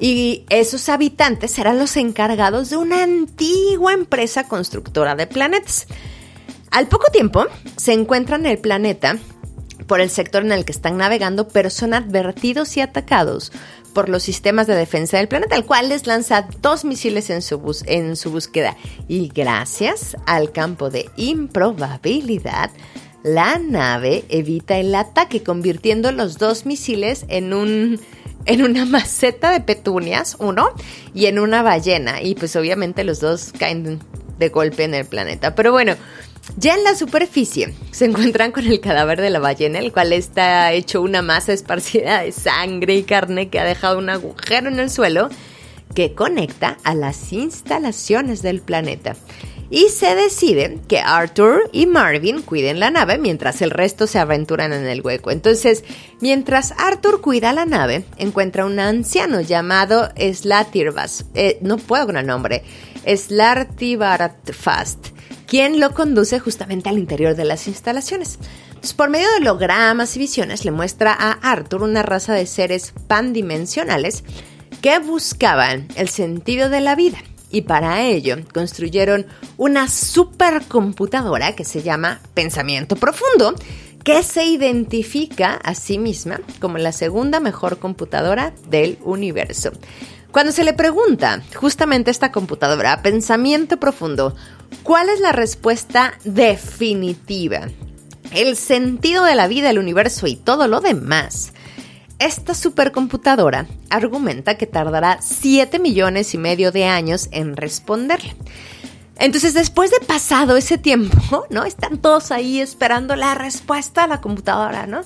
[0.00, 5.86] y esos habitantes serán los encargados de una antigua empresa constructora de planetas.
[6.70, 7.46] Al poco tiempo
[7.76, 9.18] se encuentran en el planeta
[9.86, 13.52] por el sector en el que están navegando, pero son advertidos y atacados
[13.94, 17.82] por los sistemas de defensa del planeta, el cual les lanza dos misiles en su,
[17.86, 18.76] en su búsqueda.
[19.08, 22.70] Y gracias al campo de improbabilidad,
[23.24, 28.00] la nave evita el ataque, convirtiendo los dos misiles en un
[28.44, 30.70] en una maceta de petunias, uno,
[31.12, 32.22] y en una ballena.
[32.22, 34.00] Y pues obviamente los dos caen
[34.38, 35.54] de golpe en el planeta.
[35.54, 35.96] Pero bueno,
[36.56, 40.72] ya en la superficie se encuentran con el cadáver de la ballena, el cual está
[40.72, 44.90] hecho una masa esparcida de sangre y carne que ha dejado un agujero en el
[44.90, 45.28] suelo
[45.94, 49.16] que conecta a las instalaciones del planeta
[49.70, 54.72] y se decide que Arthur y Marvin cuiden la nave mientras el resto se aventuran
[54.72, 55.30] en el hueco.
[55.30, 55.84] Entonces,
[56.20, 62.26] mientras Arthur cuida la nave, encuentra un anciano llamado Slatirbas, eh, no puedo con el
[62.26, 62.62] nombre,
[63.06, 65.08] Slartibartfast,
[65.48, 68.38] quien lo conduce justamente al interior de las instalaciones.
[68.96, 74.22] por medio de hologramas y visiones le muestra a Arthur una raza de seres pandimensionales
[74.82, 77.18] que buscaban el sentido de la vida
[77.50, 79.26] y para ello construyeron
[79.56, 83.54] una supercomputadora que se llama Pensamiento Profundo,
[84.04, 89.72] que se identifica a sí misma como la segunda mejor computadora del universo.
[90.32, 94.36] Cuando se le pregunta justamente a esta computadora, Pensamiento Profundo,
[94.82, 97.68] ¿cuál es la respuesta definitiva?
[98.32, 101.52] El sentido de la vida, el universo y todo lo demás
[102.18, 108.34] esta supercomputadora argumenta que tardará 7 millones y medio de años en responderle.
[109.20, 111.64] Entonces, después de pasado ese tiempo, ¿no?
[111.64, 115.02] Están todos ahí esperando la respuesta a la computadora, ¿no?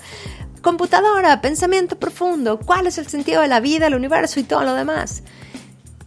[0.63, 4.75] Computadora, pensamiento profundo, ¿cuál es el sentido de la vida, el universo y todo lo
[4.75, 5.25] demás?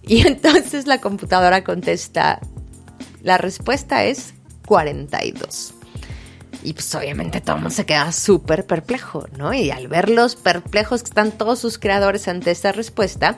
[0.01, 2.39] Y entonces la computadora contesta,
[3.21, 4.33] la respuesta es
[4.65, 5.73] 42.
[6.63, 9.53] Y pues obviamente todo el mundo se queda súper perplejo, ¿no?
[9.53, 13.37] Y al ver los perplejos que están todos sus creadores ante esta respuesta,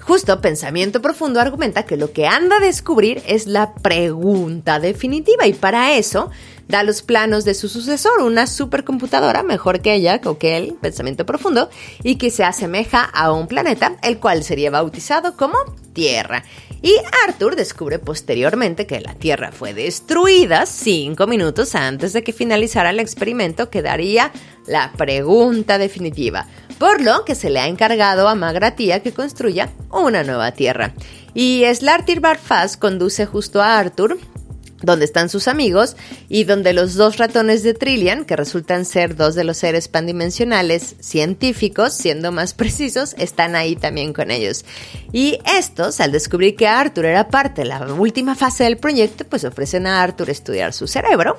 [0.00, 5.52] Justo Pensamiento Profundo argumenta que lo que anda a descubrir es la pregunta definitiva y
[5.52, 6.30] para eso
[6.70, 11.26] da los planos de su sucesor, una supercomputadora mejor que ella o que él, Pensamiento
[11.26, 11.68] Profundo,
[12.02, 15.58] y que se asemeja a un planeta, el cual sería bautizado como
[15.92, 16.44] Tierra.
[16.82, 16.94] Y
[17.26, 23.00] Arthur descubre posteriormente que la Tierra fue destruida cinco minutos antes de que finalizara el
[23.00, 24.32] experimento que daría
[24.66, 26.46] la pregunta definitiva,
[26.78, 30.94] por lo que se le ha encargado a Magratia que construya una nueva Tierra.
[31.34, 34.18] Y Slartir Barfaz conduce justo a Arthur
[34.82, 35.96] donde están sus amigos
[36.28, 40.96] y donde los dos ratones de Trillian, que resultan ser dos de los seres pandimensionales
[41.00, 44.64] científicos, siendo más precisos, están ahí también con ellos.
[45.12, 49.44] Y estos, al descubrir que Arthur era parte de la última fase del proyecto, pues
[49.44, 51.36] ofrecen a Arthur estudiar su cerebro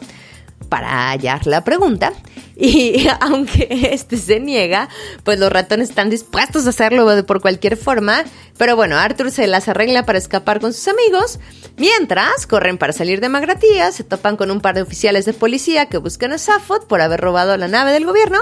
[0.69, 2.13] para hallar la pregunta
[2.55, 4.87] Y aunque este se niega,
[5.23, 8.23] pues los ratones están dispuestos a hacerlo por cualquier forma.
[8.57, 11.39] Pero bueno, Arthur se las arregla para escapar con sus amigos.
[11.77, 15.87] Mientras, corren para salir de Magratía, se topan con un par de oficiales de policía
[15.87, 18.39] que buscan a Safot por haber robado la nave del gobierno.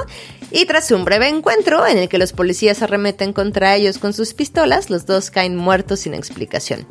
[0.51, 4.33] Y tras un breve encuentro en el que los policías arremeten contra ellos con sus
[4.33, 6.85] pistolas, los dos caen muertos sin explicación.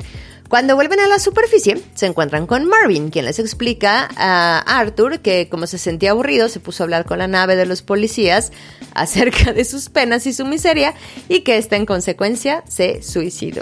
[0.49, 5.47] Cuando vuelven a la superficie, se encuentran con Marvin, quien les explica a Arthur que
[5.47, 8.51] como se sentía aburrido, se puso a hablar con la nave de los policías
[8.95, 10.95] acerca de sus penas y su miseria
[11.27, 13.61] y que esta en consecuencia se suicidó.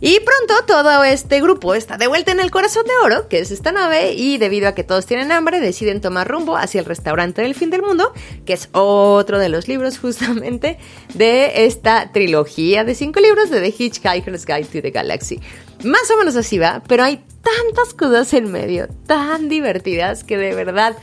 [0.00, 3.50] Y pronto todo este grupo está de vuelta en el corazón de oro, que es
[3.50, 7.42] esta nave, y debido a que todos tienen hambre, deciden tomar rumbo hacia el restaurante
[7.42, 8.14] del fin del mundo,
[8.46, 10.78] que es otro de los libros justamente
[11.12, 15.40] de esta trilogía de cinco libros de The Hitchhiker's Guide to the Galaxy.
[15.84, 20.54] Más o menos así va, pero hay tantas cosas en medio, tan divertidas, que de
[20.54, 20.96] verdad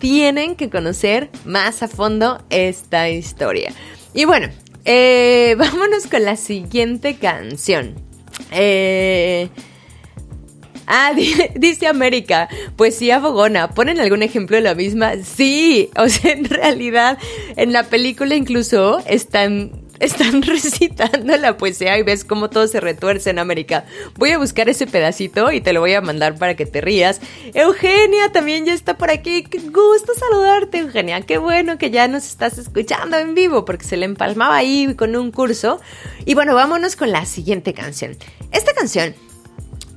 [0.00, 3.72] tienen que conocer más a fondo esta historia.
[4.14, 4.48] Y bueno,
[4.84, 7.94] eh, vámonos con la siguiente canción.
[8.52, 9.48] Eh...
[10.90, 11.12] Ah,
[11.54, 13.74] dice América, poesía fogona.
[13.74, 15.16] ¿Ponen algún ejemplo de la misma?
[15.22, 17.18] Sí, o sea, en realidad,
[17.56, 23.30] en la película incluso están, están recitando la poesía y ves cómo todo se retuerce
[23.30, 23.84] en América.
[24.16, 27.20] Voy a buscar ese pedacito y te lo voy a mandar para que te rías.
[27.54, 29.44] Eugenia también ya está por aquí.
[29.44, 31.20] Qué gusto saludarte, Eugenia.
[31.22, 35.16] Qué bueno que ya nos estás escuchando en vivo porque se le empalmaba ahí con
[35.16, 35.80] un curso.
[36.24, 38.16] Y bueno, vámonos con la siguiente canción.
[38.52, 39.14] Esta canción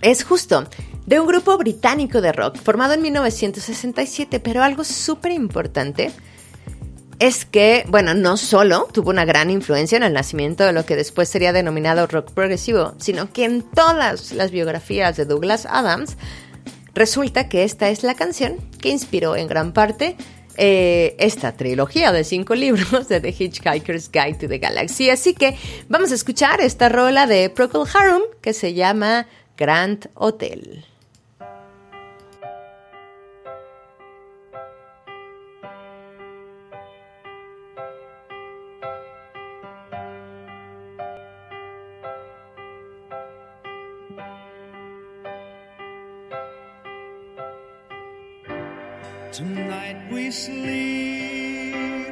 [0.01, 0.67] es justo
[1.05, 6.11] de un grupo británico de rock formado en 1967, pero algo súper importante
[7.21, 10.95] es que, bueno, no solo tuvo una gran influencia en el nacimiento de lo que
[10.95, 16.17] después sería denominado rock progresivo, sino que en todas las biografías de Douglas Adams
[16.95, 20.15] resulta que esta es la canción que inspiró en gran parte
[20.57, 25.11] eh, esta trilogía de cinco libros de The Hitchhiker's Guide to the Galaxy.
[25.11, 25.55] Así que
[25.89, 30.85] vamos a escuchar esta rola de Procol Harum que se llama Grand Hotel.
[49.31, 52.11] Tonight we sleep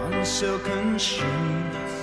[0.00, 1.94] on silken sheets.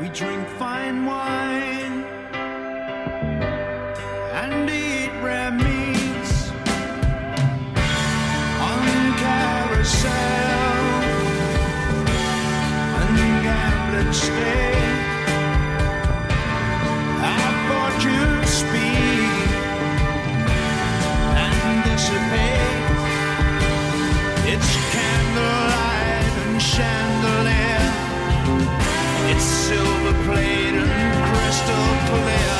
[0.00, 1.97] We drink fine wine
[29.40, 32.57] silver plate and crystal clear.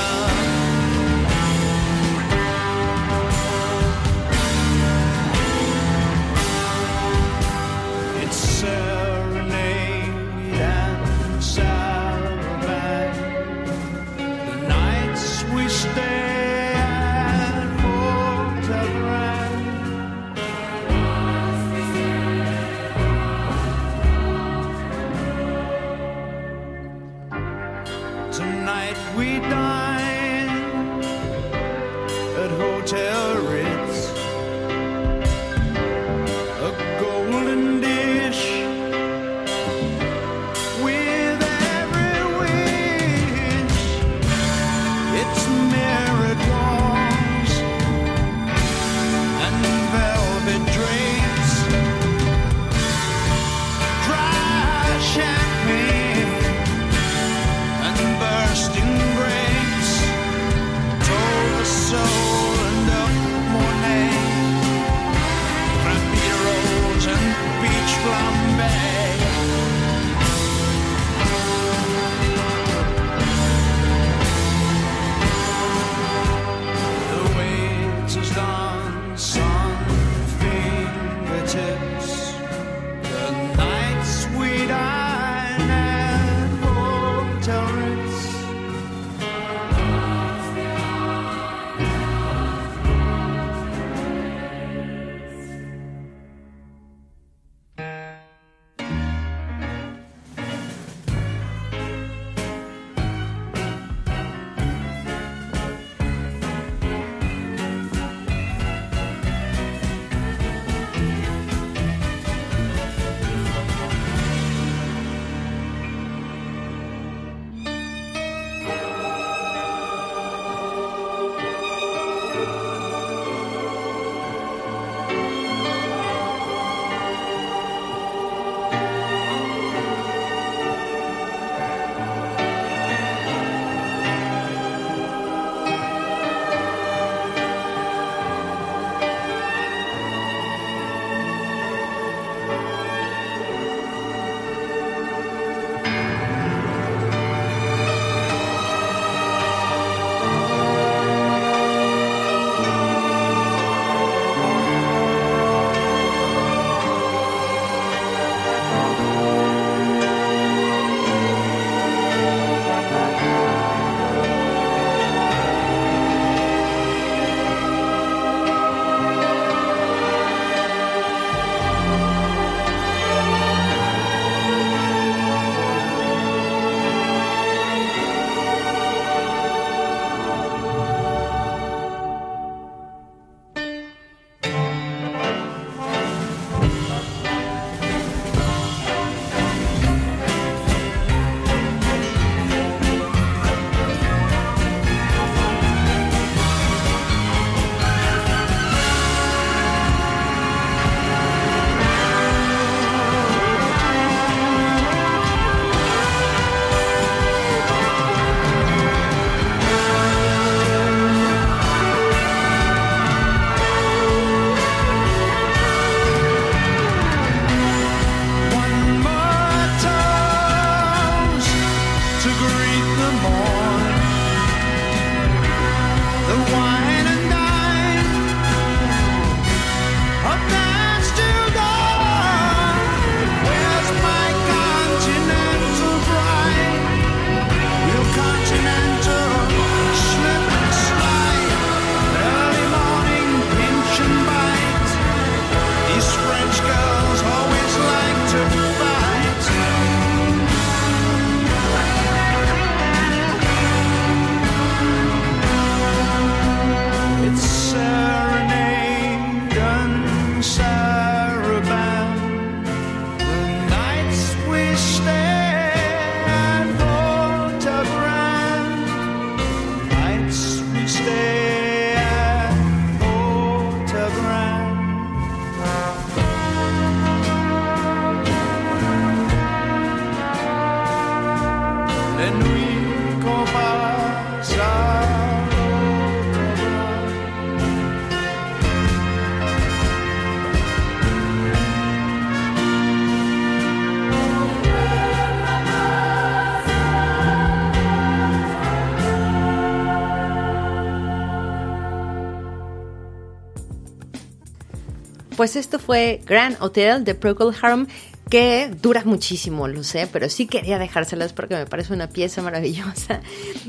[305.38, 307.86] Pues esto fue Grand Hotel de Procol Harum
[308.28, 313.20] que dura muchísimo, lo sé, pero sí quería dejárselas porque me parece una pieza maravillosa.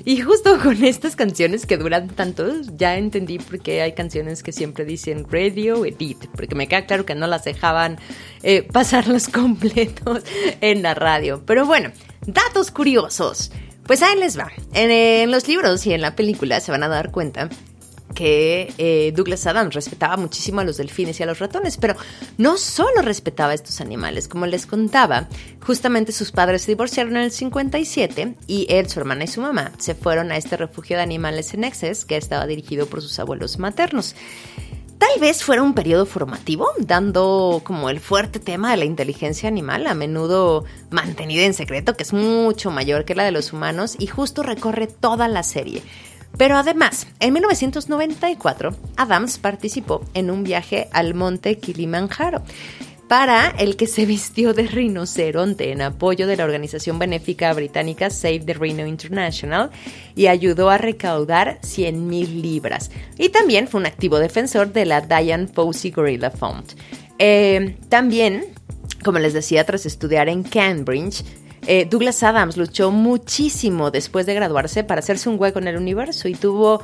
[0.03, 4.51] Y justo con estas canciones que duran tanto, ya entendí por qué hay canciones que
[4.51, 7.99] siempre dicen radio edit, porque me queda claro que no las dejaban
[8.41, 10.23] eh, pasarlos completos
[10.61, 11.43] en la radio.
[11.45, 11.91] Pero bueno,
[12.25, 13.51] datos curiosos.
[13.85, 14.51] Pues ahí les va.
[14.73, 17.47] En los libros y en la película se van a dar cuenta
[18.13, 21.95] que eh, Douglas Adams respetaba muchísimo a los delfines y a los ratones, pero
[22.37, 25.27] no solo respetaba a estos animales, como les contaba,
[25.65, 29.71] justamente sus padres se divorciaron en el 57 y él, su hermana y su mamá
[29.77, 33.59] se fueron a este refugio de animales en Excess que estaba dirigido por sus abuelos
[33.59, 34.15] maternos.
[34.99, 39.87] Tal vez fuera un periodo formativo, dando como el fuerte tema de la inteligencia animal,
[39.87, 44.07] a menudo mantenida en secreto, que es mucho mayor que la de los humanos, y
[44.07, 45.81] justo recorre toda la serie.
[46.39, 52.43] Pero además, en 1994, Adams participó en un viaje al monte Kilimanjaro
[53.09, 58.39] para el que se vistió de rinoceronte en apoyo de la organización benéfica británica Save
[58.39, 59.69] the Rhino International
[60.15, 62.89] y ayudó a recaudar 100 mil libras.
[63.17, 66.73] Y también fue un activo defensor de la Diane Fossey Gorilla Fund.
[67.17, 68.45] Eh, también,
[69.03, 71.25] como les decía, tras estudiar en Cambridge,
[71.71, 76.27] eh, Douglas Adams luchó muchísimo después de graduarse para hacerse un hueco en el universo
[76.27, 76.81] y tuvo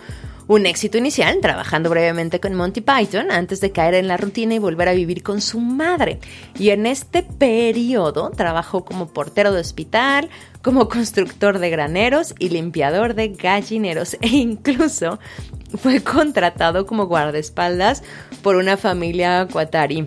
[0.48, 4.60] un éxito inicial trabajando brevemente con Monty Python antes de caer en la rutina y
[4.60, 6.20] volver a vivir con su madre.
[6.60, 10.30] Y en este periodo trabajó como portero de hospital,
[10.62, 15.18] como constructor de graneros y limpiador de gallineros e incluso
[15.80, 18.04] fue contratado como guardaespaldas
[18.44, 20.06] por una familia Qatari.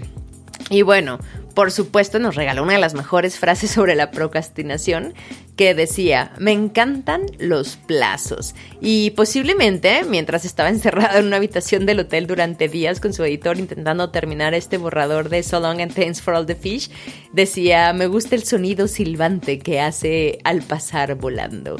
[0.70, 1.18] Y bueno,
[1.58, 5.12] por supuesto nos regaló una de las mejores frases sobre la procrastinación
[5.56, 8.54] que decía, me encantan los plazos.
[8.80, 13.58] Y posiblemente, mientras estaba encerrada en una habitación del hotel durante días con su editor
[13.58, 16.90] intentando terminar este borrador de So Long and Thanks for All the Fish,
[17.32, 21.76] decía, me gusta el sonido silbante que hace al pasar volando.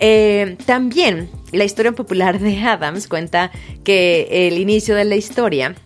[0.00, 3.52] Eh, también la historia popular de Adams cuenta
[3.84, 5.76] que el inicio de la historia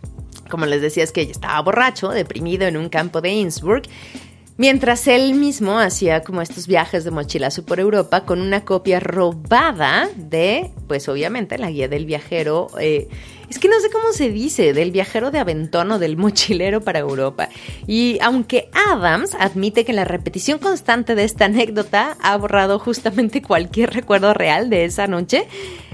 [0.48, 3.84] como les decía, es que estaba borracho, deprimido en un campo de Innsbruck,
[4.56, 10.08] mientras él mismo hacía como estos viajes de mochilazo por Europa con una copia robada
[10.16, 12.68] de, pues obviamente, la guía del viajero.
[12.80, 13.08] Eh,
[13.48, 16.98] es que no sé cómo se dice, del viajero de aventón o del mochilero para
[16.98, 17.48] Europa.
[17.86, 23.92] Y aunque Adams admite que la repetición constante de esta anécdota ha borrado justamente cualquier
[23.92, 25.46] recuerdo real de esa noche,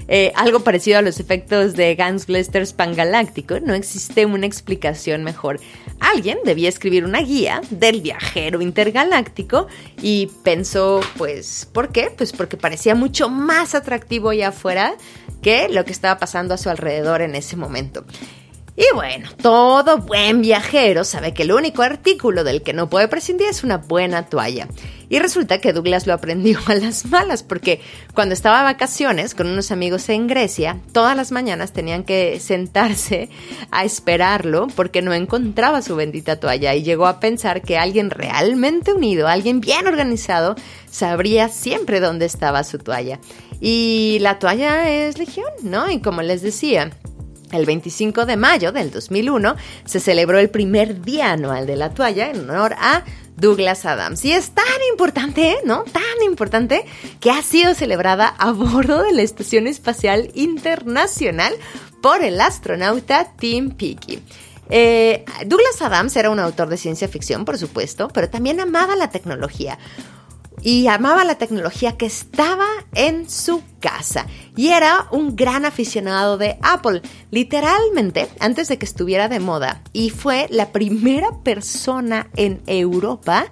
[0.07, 5.59] eh, algo parecido a los efectos de Gans Blasters Pangaláctico, no existe una explicación mejor.
[5.99, 9.67] Alguien debía escribir una guía del viajero intergaláctico
[10.01, 12.11] y pensó, pues, ¿por qué?
[12.15, 14.95] Pues porque parecía mucho más atractivo allá afuera
[15.41, 18.05] que lo que estaba pasando a su alrededor en ese momento.
[18.75, 23.47] Y bueno, todo buen viajero sabe que el único artículo del que no puede prescindir
[23.47, 24.67] es una buena toalla.
[25.09, 27.81] Y resulta que Douglas lo aprendió a las malas, porque
[28.15, 33.29] cuando estaba de vacaciones con unos amigos en Grecia, todas las mañanas tenían que sentarse
[33.69, 38.91] a esperarlo porque no encontraba su bendita toalla y llegó a pensar que alguien realmente
[38.91, 40.55] unido, alguien bien organizado,
[40.89, 43.19] sabría siempre dónde estaba su toalla.
[43.61, 45.91] Y la toalla es legión, ¿no?
[45.91, 46.91] Y como les decía,
[47.57, 52.29] el 25 de mayo del 2001 se celebró el primer día anual de la toalla
[52.29, 53.03] en honor a
[53.37, 54.23] Douglas Adams.
[54.25, 55.83] Y es tan importante, ¿no?
[55.83, 56.85] Tan importante
[57.19, 61.53] que ha sido celebrada a bordo de la Estación Espacial Internacional
[62.01, 64.21] por el astronauta Tim Peake.
[64.69, 69.09] Eh, Douglas Adams era un autor de ciencia ficción, por supuesto, pero también amaba la
[69.09, 69.77] tecnología
[70.63, 74.25] y amaba la tecnología que estaba en su casa.
[74.55, 77.01] Y era un gran aficionado de Apple,
[77.31, 79.81] literalmente antes de que estuviera de moda.
[79.91, 83.45] Y fue la primera persona en Europa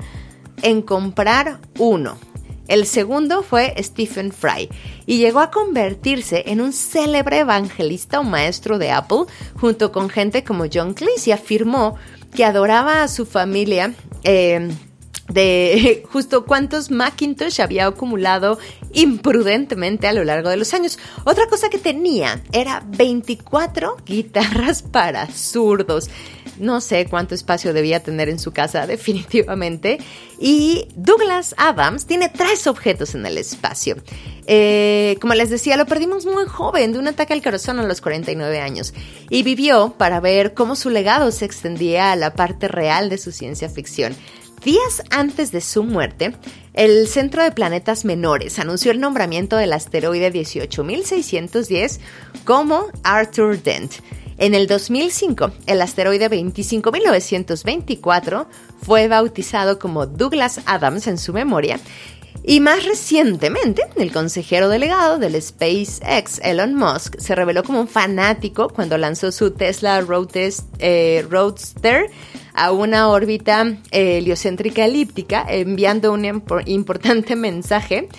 [0.62, 2.18] en comprar uno.
[2.68, 4.70] El segundo fue Stephen Fry
[5.06, 9.26] y llegó a convertirse en un célebre evangelista o maestro de Apple
[9.60, 11.98] junto con gente como John Cleese y afirmó
[12.34, 13.94] que adoraba a su familia.
[14.24, 14.70] Eh,
[15.34, 18.60] de justo cuántos Macintosh había acumulado
[18.94, 21.00] imprudentemente a lo largo de los años.
[21.24, 26.10] Otra cosa que tenía era 24 guitarras para zurdos.
[26.60, 30.00] No sé cuánto espacio debía tener en su casa, definitivamente.
[30.40, 33.96] Y Douglas Adams tiene tres objetos en el espacio.
[34.48, 38.02] Eh, como les decía, lo perdimos muy joven de un ataque al corazón a los
[38.02, 38.94] 49 años.
[39.30, 43.32] Y vivió para ver cómo su legado se extendía a la parte real de su
[43.32, 44.16] ciencia ficción.
[44.64, 46.36] Días antes de su muerte,
[46.74, 52.00] el Centro de Planetas Menores anunció el nombramiento del asteroide 18610
[52.46, 53.94] como Arthur Dent.
[54.38, 58.48] En el 2005, el asteroide 25924
[58.84, 61.80] fue bautizado como Douglas Adams en su memoria
[62.44, 68.70] y más recientemente, el consejero delegado del SpaceX, Elon Musk, se reveló como un fanático
[68.70, 72.10] cuando lanzó su Tesla Roadster, eh, Roadster
[72.54, 78.10] a una órbita eh, heliocéntrica elíptica, enviando un impo- importante mensaje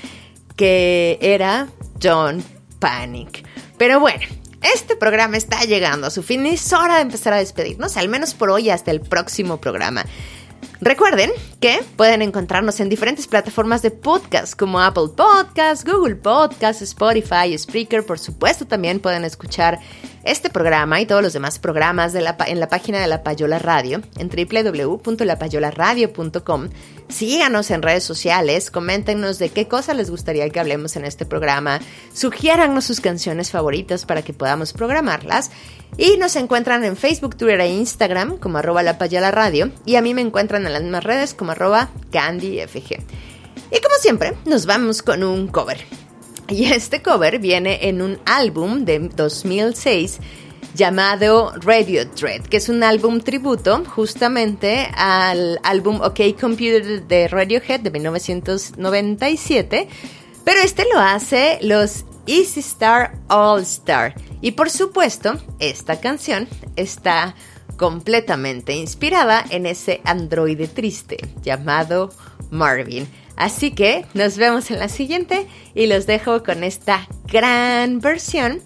[0.56, 1.68] que era
[1.98, 2.44] Don't
[2.78, 3.44] Panic.
[3.76, 4.22] Pero bueno,
[4.62, 8.08] este programa está llegando a su fin y es hora de empezar a despedirnos, al
[8.08, 10.04] menos por hoy hasta el próximo programa.
[10.84, 11.30] Recuerden
[11.60, 18.04] que pueden encontrarnos en diferentes plataformas de podcast como Apple Podcasts, Google Podcasts, Spotify, Spreaker.
[18.04, 19.78] Por supuesto, también pueden escuchar
[20.24, 24.28] este programa y todos los demás programas en la página de La Payola Radio en
[24.28, 26.68] www.lapayolaradio.com.
[27.08, 31.80] Síganos en redes sociales, coméntenos de qué cosas les gustaría que hablemos en este programa,
[32.14, 35.50] sugiérannos sus canciones favoritas para que podamos programarlas.
[35.98, 40.02] Y nos encuentran en Facebook, Twitter e Instagram como arroba La Payola Radio y a
[40.02, 43.02] mí me encuentran en las mismas redes como arroba CandyFG.
[43.70, 45.84] Y como siempre, nos vamos con un cover.
[46.48, 50.18] Y este cover viene en un álbum de 2006
[50.74, 57.80] llamado Radio Dread, que es un álbum tributo justamente al álbum OK Computer de Radiohead
[57.80, 59.88] de 1997,
[60.44, 64.14] pero este lo hace los Easy Star All Star.
[64.40, 67.34] Y por supuesto, esta canción está
[67.76, 72.10] completamente inspirada en ese androide triste llamado
[72.50, 73.08] Marvin.
[73.36, 78.60] Así que nos vemos en la siguiente y los dejo con esta gran versión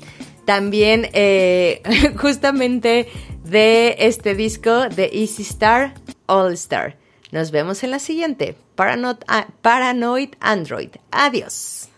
[0.46, 1.82] también eh,
[2.18, 3.08] justamente
[3.44, 5.94] de este disco de Easy Star
[6.26, 6.96] All Star.
[7.32, 8.56] Nos vemos en la siguiente.
[8.78, 10.90] Ah, Paranoid Android.
[11.10, 11.88] Adiós.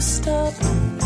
[0.00, 0.97] Stop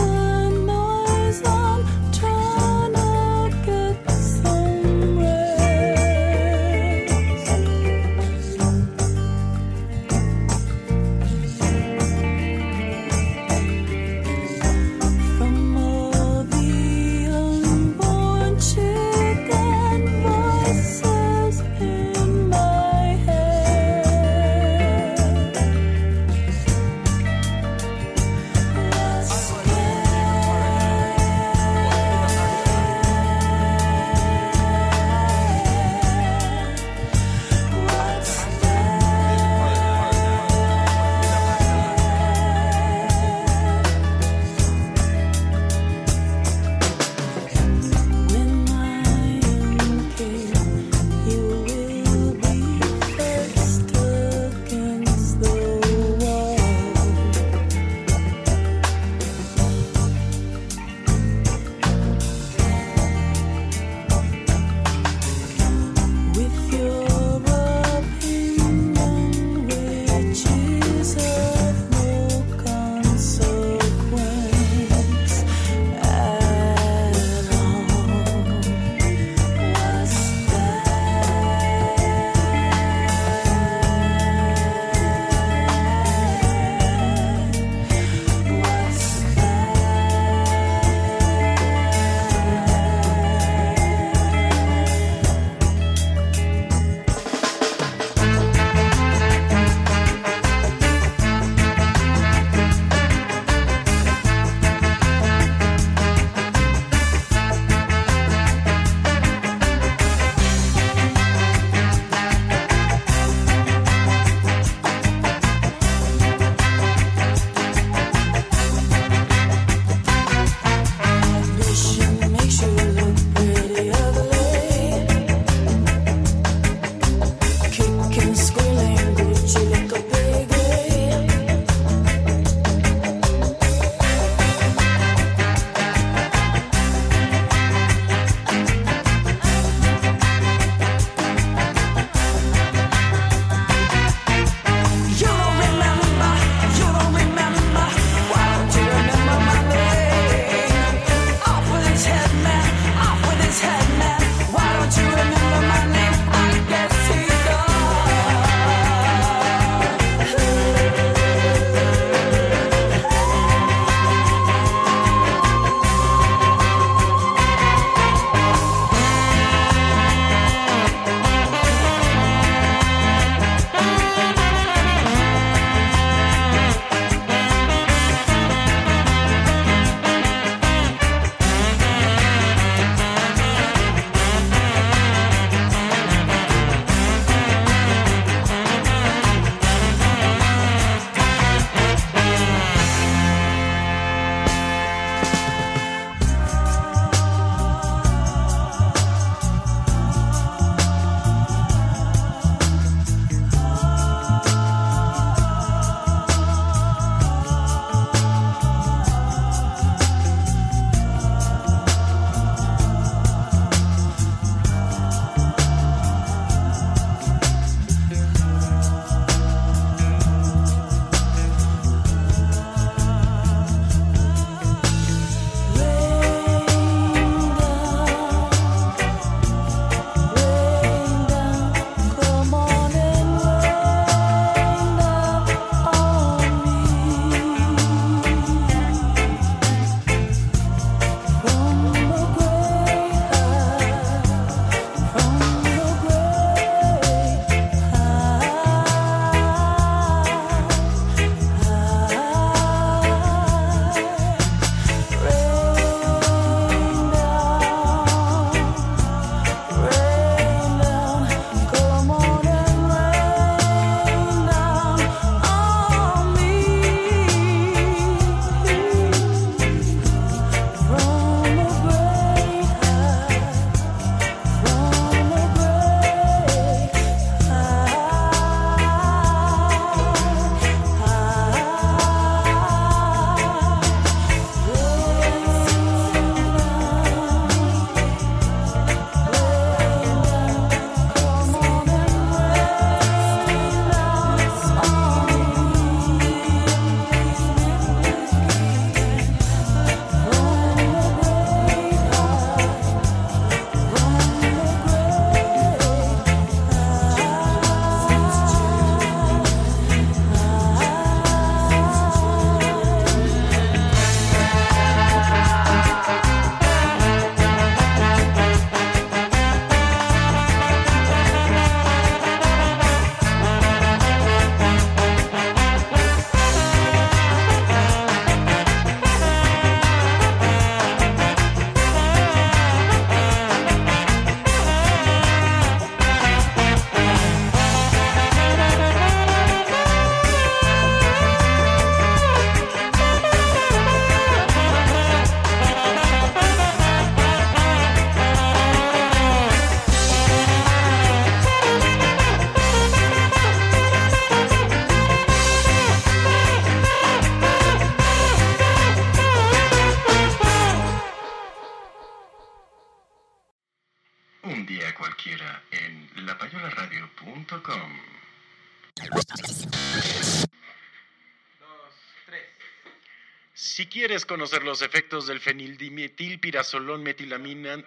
[374.27, 377.83] Conocer los efectos del fenildimetilpirazolón metilamina...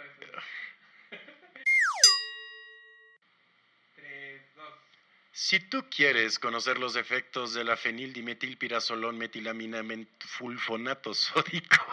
[5.32, 9.84] Si tú quieres conocer los efectos de la fenildimetilpirazolón metilamina
[10.20, 11.86] fulfonato sódico...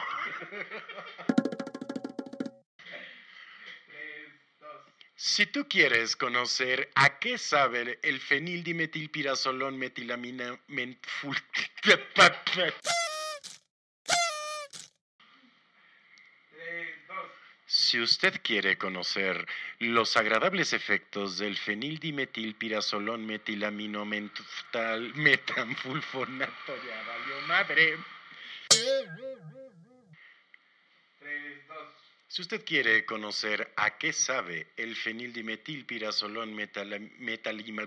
[5.15, 11.37] Si tú quieres conocer a qué sabe el fenildimetilpirazolón metilamina mentful...
[17.93, 19.47] Si usted quiere conocer
[19.79, 27.99] los agradables efectos del fenildimetilpirazolón metilamino mental metanfulfonato, ya valió madre.
[32.29, 37.83] Si usted quiere conocer a qué sabe el fenildimetilpirazolón metala- metalima...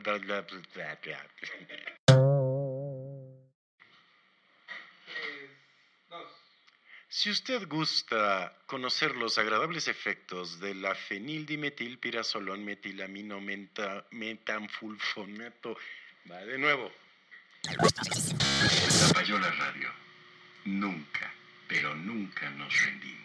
[7.25, 13.41] Si usted gusta conocer los agradables efectos de la fenildimetilpirazolón metilamino
[14.11, 15.75] metanfulfonato,
[16.29, 16.91] va de nuevo.
[17.63, 19.89] La Payola Radio.
[20.65, 21.33] Nunca,
[21.67, 23.24] pero nunca nos rendimos.